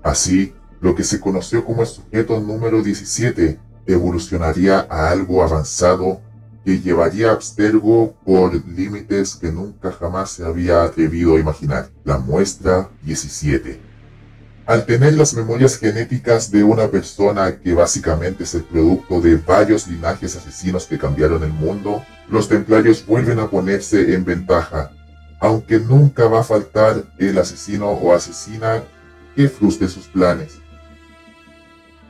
Así, 0.03 0.53
lo 0.79 0.95
que 0.95 1.03
se 1.03 1.19
conoció 1.19 1.65
como 1.65 1.81
el 1.81 1.87
sujeto 1.87 2.39
número 2.39 2.81
17 2.81 3.59
evolucionaría 3.85 4.87
a 4.89 5.09
algo 5.09 5.43
avanzado 5.43 6.21
que 6.63 6.79
llevaría 6.79 7.31
a 7.31 7.33
Abstergo 7.33 8.15
por 8.23 8.55
límites 8.69 9.35
que 9.35 9.51
nunca 9.51 9.91
jamás 9.91 10.31
se 10.31 10.45
había 10.45 10.83
atrevido 10.83 11.35
a 11.35 11.41
imaginar. 11.41 11.89
La 12.05 12.19
muestra 12.19 12.89
17. 13.01 13.92
Al 14.65 14.85
tener 14.85 15.15
las 15.15 15.33
memorias 15.33 15.77
genéticas 15.77 16.49
de 16.49 16.63
una 16.63 16.87
persona 16.87 17.57
que 17.57 17.73
básicamente 17.73 18.45
es 18.45 18.55
el 18.55 18.63
producto 18.63 19.19
de 19.19 19.35
varios 19.35 19.87
linajes 19.87 20.37
asesinos 20.37 20.85
que 20.85 20.97
cambiaron 20.97 21.43
el 21.43 21.51
mundo, 21.51 22.01
los 22.29 22.47
templarios 22.47 23.05
vuelven 23.05 23.39
a 23.39 23.49
ponerse 23.49 24.13
en 24.13 24.23
ventaja, 24.23 24.91
aunque 25.41 25.79
nunca 25.79 26.29
va 26.29 26.39
a 26.39 26.43
faltar 26.45 27.03
el 27.17 27.37
asesino 27.37 27.89
o 27.89 28.13
asesina 28.13 28.81
que 29.35 29.49
frustre 29.49 29.89
sus 29.89 30.07
planes. 30.07 30.59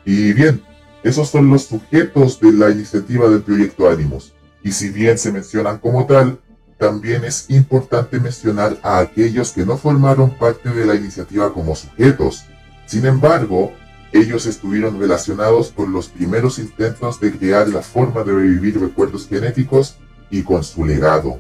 Y 0.06 0.34
bien, 0.34 0.62
esos 1.02 1.30
son 1.30 1.50
los 1.50 1.64
sujetos 1.64 2.40
de 2.40 2.54
la 2.54 2.70
iniciativa 2.70 3.30
del 3.30 3.42
proyecto 3.42 3.90
Animus. 3.90 4.32
Y 4.62 4.74
si 4.74 4.90
bien 4.90 5.18
se 5.18 5.32
mencionan 5.32 5.80
como 5.80 6.06
tal, 6.06 6.40
también 6.78 7.24
es 7.24 7.50
importante 7.50 8.20
mencionar 8.20 8.78
a 8.84 9.00
aquellos 9.00 9.52
que 9.52 9.66
no 9.66 9.78
formaron 9.78 10.32
parte 10.38 10.70
de 10.70 10.86
la 10.86 10.96
iniciativa 10.96 11.54
como 11.54 11.76
sujetos. 11.76 12.46
Sin 12.86 13.06
embargo, 13.06 13.72
ellos 14.12 14.46
estuvieron 14.46 15.00
relacionados 15.00 15.72
con 15.72 15.92
los 15.92 16.08
primeros 16.08 16.60
intentos 16.60 17.20
de 17.20 17.32
crear 17.32 17.68
la 17.68 17.82
forma 17.82 18.24
de 18.24 18.34
revivir 18.34 18.80
recuerdos 18.80 19.28
genéticos 19.28 19.98
y 20.30 20.44
con 20.44 20.64
su 20.64 20.86
legado. 20.86 21.40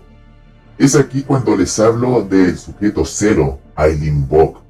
Es 0.77 0.95
aquí 0.95 1.21
cuando 1.21 1.55
les 1.55 1.77
hablo 1.79 2.23
del 2.23 2.57
sujeto 2.57 3.05
cero, 3.05 3.59
Aileen 3.75 4.27
Bock. 4.27 4.61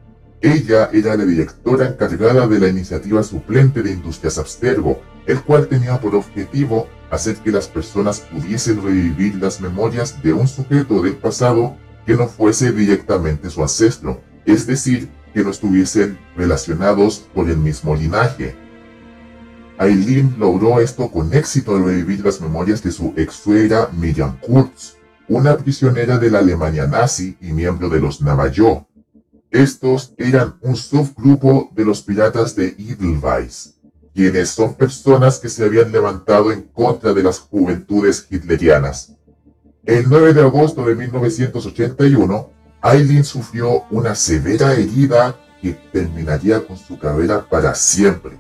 Ella 0.42 0.90
era 0.92 1.16
la 1.16 1.24
directora 1.24 1.88
encargada 1.88 2.46
de 2.46 2.60
la 2.60 2.68
iniciativa 2.68 3.24
suplente 3.24 3.82
de 3.82 3.92
Industrias 3.92 4.38
Abstergo, 4.38 5.02
el 5.26 5.42
cual 5.42 5.68
tenía 5.68 6.00
por 6.00 6.16
objetivo 6.16 6.88
hacer 7.10 7.38
que 7.38 7.52
las 7.52 7.68
personas 7.68 8.22
pudiesen 8.22 8.84
revivir 8.84 9.36
las 9.36 9.62
memorias 9.62 10.22
de 10.24 10.34
un 10.34 10.48
sujeto 10.48 11.02
del 11.02 11.16
pasado 11.16 11.78
que 12.06 12.16
no 12.16 12.28
fuese 12.28 12.72
directamente 12.72 13.50
su 13.50 13.62
ancestro, 13.62 14.22
es 14.46 14.68
decir, 14.68 15.10
que 15.34 15.44
no 15.44 15.52
estuviesen 15.52 16.20
relacionados 16.36 17.28
por 17.34 17.50
el 17.50 17.58
mismo 17.58 17.96
linaje. 17.96 18.56
Aileen 19.78 20.36
logró 20.38 20.80
esto 20.80 21.10
con 21.12 21.34
éxito 21.34 21.76
al 21.76 21.86
revivir 21.86 22.24
las 22.24 22.40
memorias 22.40 22.84
de 22.84 22.92
su 22.92 23.14
ex 23.18 23.34
suegra 23.34 23.90
Miriam 23.94 24.38
Kurz, 24.40 24.98
una 25.28 25.58
prisionera 25.58 26.18
de 26.18 26.30
la 26.30 26.40
Alemania 26.40 26.86
nazi 26.86 27.38
y 27.42 27.54
miembro 27.54 27.90
de 27.90 28.00
los 28.00 28.22
Navajo. 28.22 28.88
Estos 29.50 30.14
eran 30.18 30.56
un 30.62 30.76
subgrupo 30.76 31.70
de 31.74 31.86
los 31.86 32.02
piratas 32.02 32.56
de 32.56 32.76
Edelweiss, 32.78 33.76
quienes 34.14 34.50
son 34.50 34.76
personas 34.76 35.40
que 35.40 35.50
se 35.50 35.66
habían 35.66 35.92
levantado 35.92 36.52
en 36.52 36.62
contra 36.62 37.14
de 37.14 37.24
las 37.24 37.40
juventudes 37.40 38.28
hitlerianas. 38.30 39.14
El 39.86 40.08
9 40.08 40.34
de 40.34 40.42
agosto 40.42 40.86
de 40.86 40.96
1981, 40.96 42.50
Aileen 42.82 43.24
sufrió 43.24 43.84
una 43.90 44.14
severa 44.16 44.74
herida 44.74 45.36
que 45.62 45.74
terminaría 45.92 46.66
con 46.66 46.78
su 46.78 47.00
cabeza 47.00 47.48
para 47.50 47.74
siempre. 47.74 48.38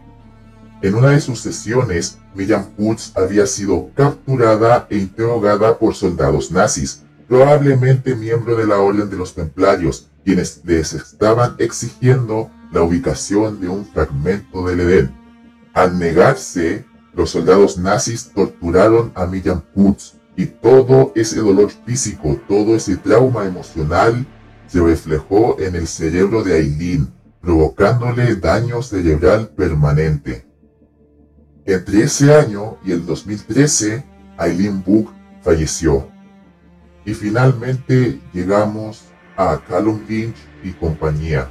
En 0.81 0.95
una 0.95 1.11
de 1.11 1.21
sus 1.21 1.39
sesiones, 1.39 2.17
Miriam 2.35 2.65
Putz 2.75 3.13
había 3.15 3.47
sido 3.47 3.89
capturada 3.95 4.85
e 4.89 4.97
interrogada 4.97 5.77
por 5.79 5.95
soldados 5.95 6.51
nazis, 6.51 7.03
probablemente 7.27 8.15
miembro 8.15 8.55
de 8.57 8.67
la 8.67 8.79
Orden 8.79 9.09
de 9.09 9.15
los 9.15 9.33
Templarios, 9.33 10.09
quienes 10.25 10.61
les 10.65 10.93
estaban 10.93 11.55
exigiendo 11.57 12.51
la 12.71 12.81
ubicación 12.81 13.61
de 13.61 13.69
un 13.69 13.85
fragmento 13.85 14.65
del 14.65 14.81
Edén. 14.81 15.22
Al 15.73 15.97
negarse, 15.97 16.85
los 17.15 17.31
soldados 17.31 17.79
nazis 17.79 18.31
torturaron 18.33 19.11
a 19.15 19.25
Miriam 19.25 19.61
Putz 19.73 20.13
y 20.35 20.45
todo 20.45 21.11
ese 21.15 21.39
dolor 21.39 21.71
físico, 21.85 22.39
todo 22.47 22.75
ese 22.75 22.97
trauma 22.97 23.45
emocional 23.45 24.25
se 24.67 24.81
reflejó 24.81 25.59
en 25.59 25.75
el 25.75 25.87
cerebro 25.87 26.43
de 26.43 26.55
Aileen, 26.55 27.13
provocándole 27.41 28.35
daño 28.35 28.81
cerebral 28.81 29.49
permanente. 29.49 30.47
Entre 31.65 32.03
ese 32.03 32.33
año 32.33 32.77
y 32.83 32.91
el 32.91 33.05
2013, 33.05 34.03
Aileen 34.37 34.83
Book 34.83 35.11
falleció. 35.41 36.07
Y 37.05 37.13
finalmente 37.13 38.19
llegamos 38.31 39.05
a 39.37 39.59
Callum 39.67 40.01
Lynch 40.07 40.37
y 40.63 40.71
compañía. 40.71 41.49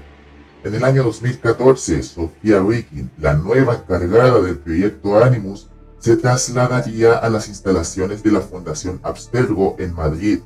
En 0.64 0.76
el 0.76 0.84
año 0.84 1.02
2014, 1.02 2.04
Sofía 2.04 2.60
Rikin, 2.60 3.10
la 3.18 3.34
nueva 3.34 3.74
encargada 3.74 4.40
del 4.40 4.58
proyecto 4.58 5.20
Animus, 5.20 5.68
se 5.98 6.16
trasladaría 6.16 7.14
a 7.14 7.28
las 7.30 7.48
instalaciones 7.48 8.22
de 8.22 8.30
la 8.30 8.40
Fundación 8.40 9.00
Abstergo 9.02 9.74
en 9.80 9.92
Madrid. 9.92 10.38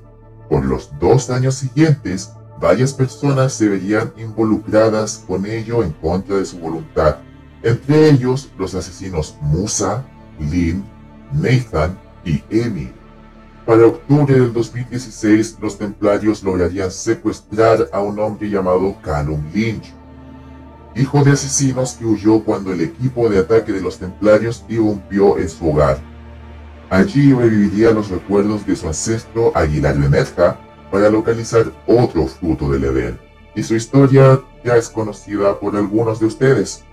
Por 0.49 0.65
los 0.65 0.91
dos 0.99 1.29
años 1.29 1.57
siguientes, 1.57 2.31
varias 2.59 2.95
personas 2.95 3.53
se 3.53 3.69
verían 3.69 4.11
involucradas 4.17 5.23
con 5.27 5.45
ello 5.45 5.83
en 5.83 5.93
contra 5.93 6.37
de 6.37 6.47
su 6.47 6.59
voluntad, 6.61 7.19
entre 7.63 8.09
ellos 8.09 8.51
los 8.57 8.75
asesinos 8.75 9.37
Musa, 9.43 10.03
Lynn, 10.39 10.83
Nathan 11.35 11.99
y 12.25 12.43
Emil. 12.49 12.95
Para 13.67 13.85
octubre 13.85 14.33
del 14.33 14.53
2016, 14.53 15.59
los 15.61 15.77
templarios 15.77 16.43
lograrían 16.43 16.91
secuestrar 16.91 17.91
a 17.93 18.01
un 18.01 18.19
hombre 18.19 18.49
llamado 18.49 18.97
Callum 19.03 19.43
Lynch, 19.53 19.93
hijo 20.97 21.23
de 21.23 21.33
asesinos 21.33 21.93
que 21.95 22.07
huyó 22.07 22.43
cuando 22.43 22.73
el 22.73 22.81
equipo 22.81 23.29
de 23.29 23.39
ataque 23.39 23.73
de 23.73 23.83
los 23.83 23.99
templarios 23.99 24.65
irrumpió 24.69 25.39
en 25.39 25.49
su 25.49 25.69
hogar. 25.69 25.99
Allí 26.89 27.33
reviviría 27.35 27.91
los 27.91 28.09
recuerdos 28.09 28.67
de 28.67 28.77
su 28.77 28.87
ancestro 28.87 29.53
Aguilar 29.55 29.99
Benetja 29.99 30.59
para 30.91 31.11
localizar 31.11 31.67
otro 31.87 32.27
fruto 32.27 32.71
del 32.71 32.85
Edén. 32.85 33.19
Y 33.55 33.63
su 33.63 33.75
historia 33.75 34.41
ya 34.65 34.77
es 34.77 34.89
conocida 34.89 35.59
por 35.59 35.77
algunos 35.77 36.21
de 36.21 36.27
ustedes. 36.27 36.85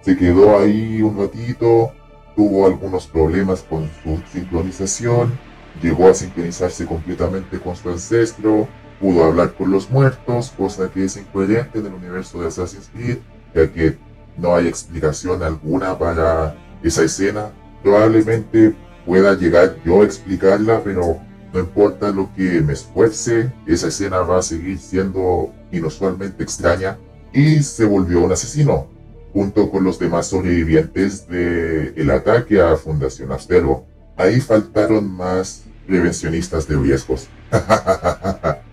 Se 0.00 0.16
quedó 0.16 0.58
ahí 0.58 1.02
un 1.02 1.18
ratito, 1.18 1.92
tuvo 2.34 2.66
algunos 2.66 3.06
problemas 3.06 3.62
con 3.62 3.88
su 4.02 4.20
sincronización, 4.32 5.38
llegó 5.82 6.08
a 6.08 6.14
sincronizarse 6.14 6.86
completamente 6.86 7.60
con 7.60 7.76
su 7.76 7.90
ancestro, 7.90 8.68
pudo 9.00 9.24
hablar 9.24 9.54
con 9.54 9.70
los 9.70 9.90
muertos, 9.90 10.52
cosa 10.56 10.90
que 10.90 11.04
es 11.04 11.16
incoherente 11.16 11.78
en 11.78 11.86
el 11.86 11.94
universo 11.94 12.40
de 12.40 12.48
Assassin's 12.48 12.88
Creed, 12.92 13.18
ya 13.56 13.72
que 13.72 13.96
no 14.36 14.54
hay 14.54 14.68
explicación 14.68 15.42
alguna 15.42 15.98
para 15.98 16.54
esa 16.82 17.02
escena. 17.02 17.50
Probablemente 17.82 18.74
pueda 19.06 19.34
llegar 19.34 19.76
yo 19.84 20.02
a 20.02 20.04
explicarla, 20.04 20.82
pero 20.84 21.18
no 21.52 21.60
importa 21.60 22.10
lo 22.10 22.28
que 22.34 22.60
me 22.60 22.74
esfuerce, 22.74 23.50
esa 23.66 23.88
escena 23.88 24.18
va 24.18 24.38
a 24.38 24.42
seguir 24.42 24.78
siendo 24.78 25.54
inusualmente 25.72 26.42
extraña 26.42 26.98
y 27.32 27.62
se 27.62 27.86
volvió 27.86 28.20
un 28.20 28.32
asesino, 28.32 28.88
junto 29.32 29.70
con 29.70 29.84
los 29.84 29.98
demás 29.98 30.26
sobrevivientes 30.26 31.26
del 31.28 31.94
el 31.96 32.10
ataque 32.10 32.60
a 32.60 32.76
Fundación 32.76 33.32
Abstergo. 33.32 33.86
Ahí 34.16 34.40
faltaron 34.40 35.10
más 35.10 35.64
prevencionistas 35.86 36.68
de 36.68 36.76
riesgos. 36.76 37.28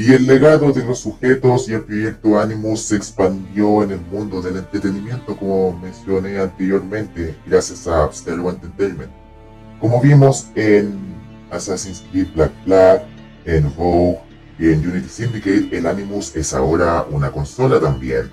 Y 0.00 0.14
el 0.14 0.26
legado 0.26 0.72
de 0.72 0.82
los 0.82 1.00
sujetos 1.00 1.68
y 1.68 1.74
el 1.74 1.82
proyecto 1.82 2.40
Animus 2.40 2.80
se 2.80 2.96
expandió 2.96 3.82
en 3.82 3.90
el 3.90 4.00
mundo 4.00 4.40
del 4.40 4.56
entretenimiento, 4.56 5.36
como 5.36 5.78
mencioné 5.78 6.38
anteriormente, 6.38 7.36
gracias 7.46 7.86
a 7.86 8.04
Abstergo 8.04 8.48
Entertainment. 8.48 9.12
Como 9.78 10.00
vimos 10.00 10.46
en 10.54 10.98
Assassin's 11.50 12.02
Creed 12.10 12.28
Black 12.34 12.50
Flag, 12.64 13.04
en 13.44 13.64
Rogue 13.76 14.20
y 14.58 14.72
en 14.72 14.88
Unity 14.88 15.06
Syndicate, 15.06 15.68
el 15.76 15.84
Animus 15.84 16.34
es 16.34 16.54
ahora 16.54 17.04
una 17.10 17.30
consola 17.30 17.78
también. 17.78 18.30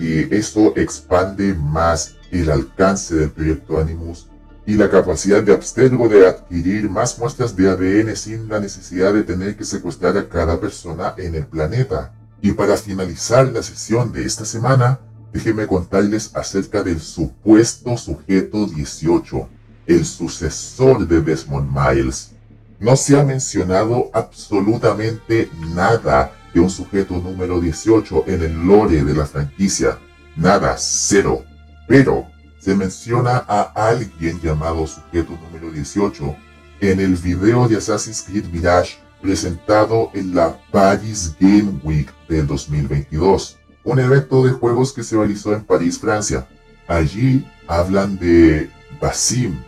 Y 0.00 0.34
esto 0.34 0.76
expande 0.76 1.54
más 1.54 2.16
el 2.32 2.50
alcance 2.50 3.14
del 3.14 3.30
proyecto 3.30 3.78
Animus 3.78 4.26
y 4.64 4.74
la 4.74 4.88
capacidad 4.88 5.42
de 5.42 5.52
Abstergo 5.52 6.08
de 6.08 6.26
adquirir 6.26 6.88
más 6.88 7.18
muestras 7.18 7.56
de 7.56 7.68
ADN 7.68 8.14
sin 8.16 8.48
la 8.48 8.60
necesidad 8.60 9.12
de 9.12 9.24
tener 9.24 9.56
que 9.56 9.64
secuestrar 9.64 10.16
a 10.16 10.28
cada 10.28 10.60
persona 10.60 11.14
en 11.18 11.34
el 11.34 11.46
planeta. 11.46 12.12
Y 12.40 12.52
para 12.52 12.76
finalizar 12.76 13.48
la 13.48 13.62
sesión 13.62 14.12
de 14.12 14.24
esta 14.24 14.44
semana, 14.44 15.00
déjenme 15.32 15.66
contarles 15.66 16.30
acerca 16.34 16.82
del 16.82 17.00
supuesto 17.00 17.96
sujeto 17.96 18.66
18, 18.66 19.48
el 19.86 20.04
sucesor 20.04 21.06
de 21.06 21.20
Desmond 21.20 21.70
Miles. 21.70 22.32
No 22.78 22.96
se 22.96 23.18
ha 23.18 23.24
mencionado 23.24 24.10
absolutamente 24.12 25.48
nada 25.74 26.32
de 26.52 26.60
un 26.60 26.70
sujeto 26.70 27.14
número 27.14 27.60
18 27.60 28.24
en 28.26 28.42
el 28.42 28.66
lore 28.66 29.04
de 29.04 29.14
la 29.14 29.26
franquicia. 29.26 29.98
Nada, 30.36 30.76
cero. 30.78 31.44
Pero 31.88 32.26
se 32.62 32.76
menciona 32.76 33.44
a 33.48 33.72
alguien 33.74 34.40
llamado 34.40 34.86
sujeto 34.86 35.36
número 35.42 35.72
18 35.72 36.36
en 36.80 37.00
el 37.00 37.16
video 37.16 37.66
de 37.66 37.76
Assassin's 37.76 38.22
Creed 38.22 38.44
Mirage 38.52 38.98
presentado 39.20 40.12
en 40.14 40.32
la 40.32 40.56
Paris 40.70 41.34
Game 41.40 41.80
Week 41.82 42.08
del 42.28 42.46
2022, 42.46 43.58
un 43.82 43.98
evento 43.98 44.44
de 44.44 44.52
juegos 44.52 44.92
que 44.92 45.02
se 45.02 45.16
realizó 45.16 45.52
en 45.52 45.64
París, 45.64 45.98
Francia. 45.98 46.46
Allí 46.86 47.44
hablan 47.66 48.16
de 48.16 48.70
Basim, 49.00 49.58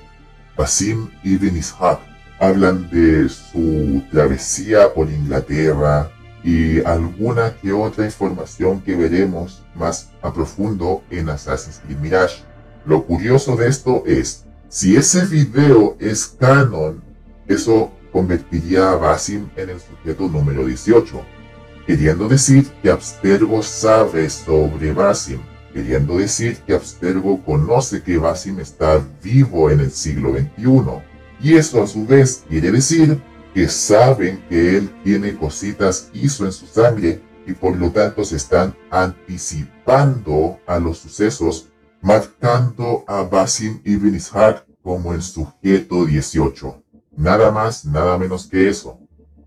Basim 0.57 1.11
Ibn 1.25 1.57
Ishaq, 1.57 1.99
hablan 2.39 2.89
de 2.91 3.29
su 3.29 4.05
travesía 4.13 4.95
por 4.95 5.11
Inglaterra 5.11 6.13
y 6.45 6.81
alguna 6.85 7.57
que 7.57 7.73
otra 7.73 8.05
información 8.05 8.81
que 8.83 8.95
veremos 8.95 9.65
más 9.75 10.11
a 10.23 10.33
profundo 10.33 11.03
en 11.11 11.29
Assassin's 11.29 11.81
Creed 11.85 11.99
Mirage. 11.99 12.54
Lo 12.87 13.07
curioso 13.07 13.57
de 13.57 13.69
esto 13.69 14.03
es, 14.07 14.45
si 14.69 14.95
ese 14.97 15.25
video 15.25 15.97
es 15.99 16.27
canon, 16.27 17.03
eso 17.49 17.91
convertiría 18.13 18.91
a 18.91 18.97
Basim 18.97 19.49
en 19.57 19.71
el 19.71 19.81
sujeto 19.81 20.29
número 20.29 20.67
18, 20.67 21.23
queriendo 21.87 22.29
decir 22.29 22.67
que 22.83 22.91
Abstergo 22.91 23.63
sabe 23.63 24.29
sobre 24.29 24.93
Basim, 24.93 25.41
queriendo 25.73 26.19
decir 26.19 26.59
que 26.67 26.75
Abstergo 26.75 27.43
conoce 27.43 28.03
que 28.03 28.19
Basim 28.19 28.61
está 28.61 29.01
vivo 29.23 29.71
en 29.71 29.81
el 29.81 29.91
siglo 29.91 30.33
XXI, 30.33 31.03
y 31.41 31.55
eso 31.55 31.83
a 31.83 31.87
su 31.87 32.07
vez 32.07 32.45
quiere 32.49 32.71
decir 32.71 33.19
que 33.55 33.67
saben 33.69 34.45
que 34.51 34.77
él 34.77 34.91
tiene 35.03 35.35
cositas 35.37 36.11
hizo 36.13 36.45
en 36.45 36.53
su 36.53 36.67
sangre 36.67 37.23
y 37.47 37.53
por 37.53 37.77
lo 37.77 37.91
tanto 37.91 38.25
se 38.25 38.37
están 38.37 38.75
anticipando 38.91 40.59
a 40.67 40.79
los 40.79 40.99
sucesos 40.99 41.69
marcando 42.05 43.03
a 43.07 43.23
Basim 43.23 43.81
Ibn 43.83 44.15
Ishaq 44.15 44.67
como 44.83 45.15
el 45.15 45.23
sujeto 45.23 46.05
18. 46.05 46.83
Nada 47.17 47.51
más, 47.51 47.87
nada 47.87 48.19
menos 48.19 48.47
que 48.47 48.69
eso. 48.69 48.99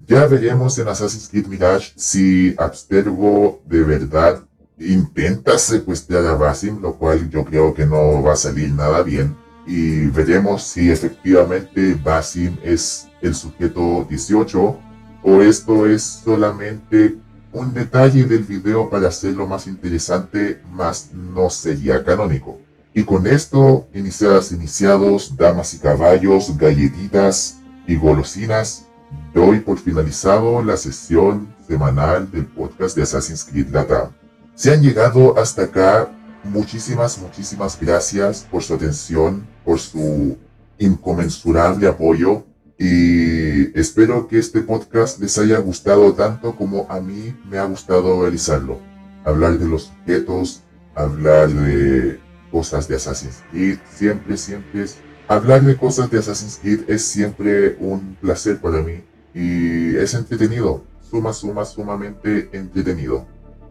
Ya 0.07 0.25
veremos 0.25 0.79
en 0.79 0.87
Assassin's 0.87 1.29
Creed 1.29 1.45
Mirage 1.45 1.93
si 1.95 2.55
Abstergo 2.57 3.61
de 3.65 3.83
verdad 3.83 4.43
intenta 4.79 5.59
secuestrar 5.59 6.25
a 6.25 6.33
Basim, 6.33 6.81
lo 6.81 6.95
cual 6.95 7.29
yo 7.29 7.45
creo 7.45 7.75
que 7.75 7.85
no 7.85 8.23
va 8.23 8.33
a 8.33 8.35
salir 8.35 8.71
nada 8.71 9.03
bien. 9.03 9.37
Y 9.67 10.07
veremos 10.07 10.63
si 10.63 10.89
efectivamente 10.89 11.93
Basim 12.03 12.57
es 12.63 13.07
el 13.21 13.35
sujeto 13.35 14.03
18 14.09 14.79
o 15.21 15.41
esto 15.41 15.85
es 15.85 16.01
solamente 16.01 17.17
un 17.57 17.73
detalle 17.73 18.25
del 18.25 18.43
video 18.43 18.89
para 18.89 19.07
hacerlo 19.07 19.47
más 19.47 19.67
interesante, 19.67 20.61
más 20.71 21.09
no 21.13 21.49
sería 21.49 22.03
canónico. 22.03 22.59
Y 22.93 23.03
con 23.03 23.27
esto, 23.27 23.87
iniciadas, 23.93 24.51
iniciados, 24.51 25.35
damas 25.35 25.73
y 25.73 25.79
caballos, 25.79 26.55
galletitas 26.57 27.57
y 27.87 27.95
golosinas, 27.95 28.85
doy 29.33 29.59
por 29.59 29.79
finalizado 29.79 30.63
la 30.63 30.77
sesión 30.77 31.53
semanal 31.67 32.29
del 32.31 32.45
podcast 32.45 32.95
de 32.95 33.03
Assassin's 33.03 33.43
Creed 33.43 33.69
Latam. 33.69 34.11
Si 34.55 34.69
han 34.69 34.81
llegado 34.81 35.37
hasta 35.37 35.63
acá, 35.63 36.11
muchísimas, 36.43 37.17
muchísimas 37.19 37.79
gracias 37.79 38.47
por 38.49 38.63
su 38.63 38.73
atención, 38.73 39.47
por 39.65 39.79
su 39.79 40.37
inconmensurable 40.77 41.87
apoyo 41.87 42.43
y 42.77 43.77
espero 43.79 44.27
que 44.27 44.37
este 44.37 44.61
podcast 44.61 45.19
les 45.19 45.37
haya 45.37 45.57
gustado 45.59 46.13
tanto 46.13 46.55
como 46.55 46.85
a 46.89 46.99
mí 46.99 47.35
me 47.49 47.57
ha 47.57 47.65
gustado 47.65 48.21
realizarlo. 48.21 48.79
Hablar 49.25 49.57
de 49.57 49.67
los 49.67 49.85
sujetos, 49.85 50.61
hablar 50.95 51.49
de 51.49 52.19
cosas 52.51 52.87
de 52.87 52.95
Assassin's 52.95 53.43
Creed, 53.51 53.79
siempre, 53.89 54.37
siempre. 54.37 54.85
Hablar 55.27 55.63
de 55.63 55.75
cosas 55.75 56.09
de 56.11 56.19
Assassin's 56.19 56.59
Creed 56.61 56.81
es 56.87 57.03
siempre 57.03 57.77
un 57.79 58.15
placer 58.21 58.61
para 58.61 58.81
mí 58.81 59.03
y 59.33 59.95
es 59.95 60.13
entretenido, 60.13 60.83
suma, 61.01 61.33
suma, 61.33 61.65
sumamente 61.65 62.49
entretenido. 62.53 63.25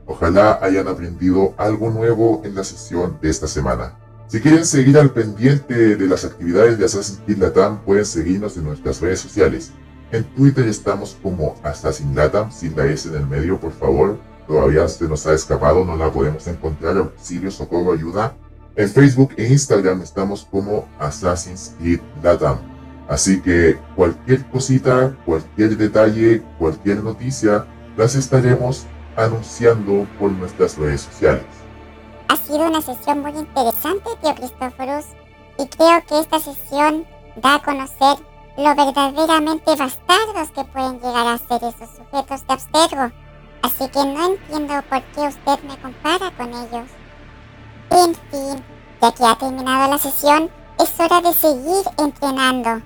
Ojalá 0.07 0.59
hayan 0.63 0.89
aprendido 0.89 1.55
algo 1.57 1.91
nuevo 1.91 2.43
en 2.45 2.55
la 2.55 2.63
sesión 2.63 3.19
de 3.21 3.31
esta 3.31 3.49
semana. 3.49 3.97
Si 4.29 4.41
quieren 4.41 4.67
seguir 4.67 4.99
al 4.99 5.13
pendiente 5.13 5.95
de 5.95 6.07
las 6.07 6.25
actividades 6.25 6.79
de 6.79 6.85
Assassin's 6.85 7.21
Creed 7.25 7.39
Latam, 7.39 7.79
pueden 7.85 8.05
seguirnos 8.05 8.57
en 8.57 8.65
nuestras 8.65 9.01
redes 9.01 9.21
sociales. 9.21 9.71
En 10.11 10.25
Twitter 10.25 10.67
estamos 10.67 11.17
como 11.23 11.55
Assassin 11.63 12.13
Latam, 12.13 12.51
sin 12.51 12.77
la 12.77 12.87
S 12.87 13.09
en 13.09 13.15
el 13.15 13.27
medio, 13.27 13.61
por 13.61 13.71
favor. 13.71 14.19
Todavía 14.49 14.89
se 14.89 15.07
nos 15.07 15.27
ha 15.29 15.33
escapado, 15.33 15.85
no 15.85 15.97
la 15.97 16.11
podemos 16.11 16.45
encontrar. 16.49 16.97
Auxilio, 16.97 17.53
socorro, 17.53 17.93
ayuda. 17.93 18.37
En 18.75 18.89
Facebook 18.89 19.33
e 19.37 19.47
Instagram 19.47 20.03
estamos 20.03 20.45
como 20.51 20.89
Assassin's 20.99 21.77
Creed 21.79 22.01
Latam. 22.21 22.59
Así 23.09 23.41
que 23.41 23.79
cualquier 23.95 24.45
cosita, 24.51 25.17
cualquier 25.25 25.77
detalle, 25.77 26.43
cualquier 26.59 27.03
noticia, 27.05 27.65
las 27.97 28.17
estaremos 28.17 28.87
anunciando 29.17 30.05
por 30.19 30.33
nuestras 30.33 30.77
redes 30.77 31.03
sociales. 31.03 31.45
Ha 32.29 32.37
sido 32.37 32.67
una 32.67 32.83
sesión 32.83 33.23
muy 33.23 33.33
interesante, 33.33 34.11
tío 34.21 34.35
Cristóforos, 34.35 35.07
y 35.59 35.67
creo 35.67 36.05
que 36.07 36.19
esta 36.19 36.39
sesión 36.41 37.07
da 37.37 37.55
a 37.55 37.63
conocer 37.63 38.19
lo 38.57 38.75
verdaderamente 38.75 39.77
bastardos 39.77 40.51
que 40.55 40.65
pueden 40.65 40.99
llegar 41.01 41.27
a 41.27 41.39
ser 41.39 41.63
esos 41.63 41.91
sujetos 41.97 42.47
de 42.47 42.53
abstergo. 42.53 43.13
Así 43.63 43.89
que 43.89 44.05
no 44.05 44.27
entiendo 44.27 44.83
por 44.89 45.03
qué 45.03 45.21
usted 45.21 45.63
me 45.65 45.77
compara 45.79 46.31
con 46.37 46.49
ellos. 46.49 46.89
En 47.91 48.15
fin, 48.15 48.65
ya 49.01 49.13
que 49.13 49.25
ha 49.25 49.37
terminado 49.37 49.91
la 49.91 49.99
sesión, 49.99 50.51
es 50.79 51.01
hora 51.01 51.21
de 51.21 51.33
seguir 51.35 51.85
entrenando. 51.99 52.83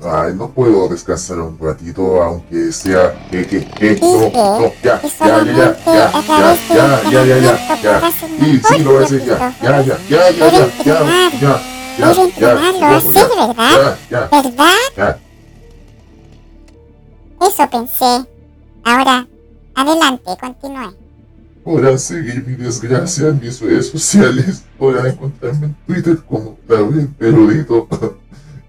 Ay, 0.00 0.32
no 0.34 0.48
puedo 0.48 0.88
descansar 0.88 1.40
un 1.40 1.58
ratito, 1.58 2.22
aunque 2.22 2.70
sea 2.72 3.28
que, 3.30 3.44
que, 3.44 3.66
que, 3.66 3.98
no, 4.00 4.30
no, 4.30 4.72
ya, 4.82 5.02
ya, 5.02 5.44
ya, 5.44 5.44
ya, 5.44 5.76
ya, 5.84 6.56
ya, 6.70 7.10
ya, 7.10 7.24
ya, 7.24 7.40
ya, 7.40 7.82
ya, 7.82 8.10
sí, 8.10 8.60
sí, 8.62 8.78
lo 8.84 8.92
voy 8.92 9.02
a 9.02 9.06
hacer, 9.06 9.24
ya, 9.24 9.54
ya, 9.60 9.82
ya, 9.82 9.98
ya, 10.08 10.30
ya, 10.30 10.68
ya, 10.84 11.30
ya, 11.40 11.62
ya, 11.98 12.22
entrenarlo 12.22 12.86
así, 12.86 13.08
¿verdad? 13.08 13.98
ya, 14.08 14.28
¿Verdad? 14.30 14.74
ya. 14.96 15.18
Eso 17.40 17.70
pensé. 17.70 18.28
Ahora, 18.84 19.26
adelante, 19.74 20.30
continúe. 20.40 20.94
Podrán 21.64 21.98
seguir 21.98 22.46
mi 22.46 22.54
desgracia 22.54 23.28
en 23.28 23.40
mis 23.40 23.60
redes 23.60 23.90
sociales, 23.90 24.62
podrán 24.78 25.08
encontrarme 25.08 25.66
en 25.66 25.76
Twitter 25.86 26.18
como 26.24 26.56
David 26.68 27.08
Peludito. 27.18 27.88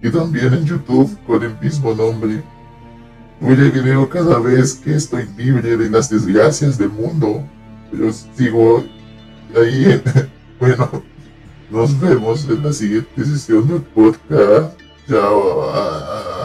Y 0.02 0.10
también 0.10 0.54
en 0.54 0.66
YouTube 0.66 1.18
con 1.26 1.43
el 1.43 1.58
mismo 1.60 1.93
nombre. 1.93 2.41
Subiré 3.39 3.70
video 3.70 4.10
cada 4.10 4.39
vez 4.39 4.76
que 4.76 4.95
estoy 4.95 5.28
libre 5.38 5.78
de 5.78 5.89
las 5.89 6.10
desgracias 6.10 6.78
del 6.78 6.89
mundo, 6.89 7.43
pero 7.91 8.12
sigo 8.12 8.84
ahí. 9.56 10.02
Bueno, 10.60 10.89
nos 11.72 11.97
vemos 12.02 12.43
en 12.50 12.62
la 12.62 12.74
siguiente 12.74 13.24
sesión 13.24 13.66
del 13.66 13.82
podcast. 13.82 14.78
Chao. 15.08 16.39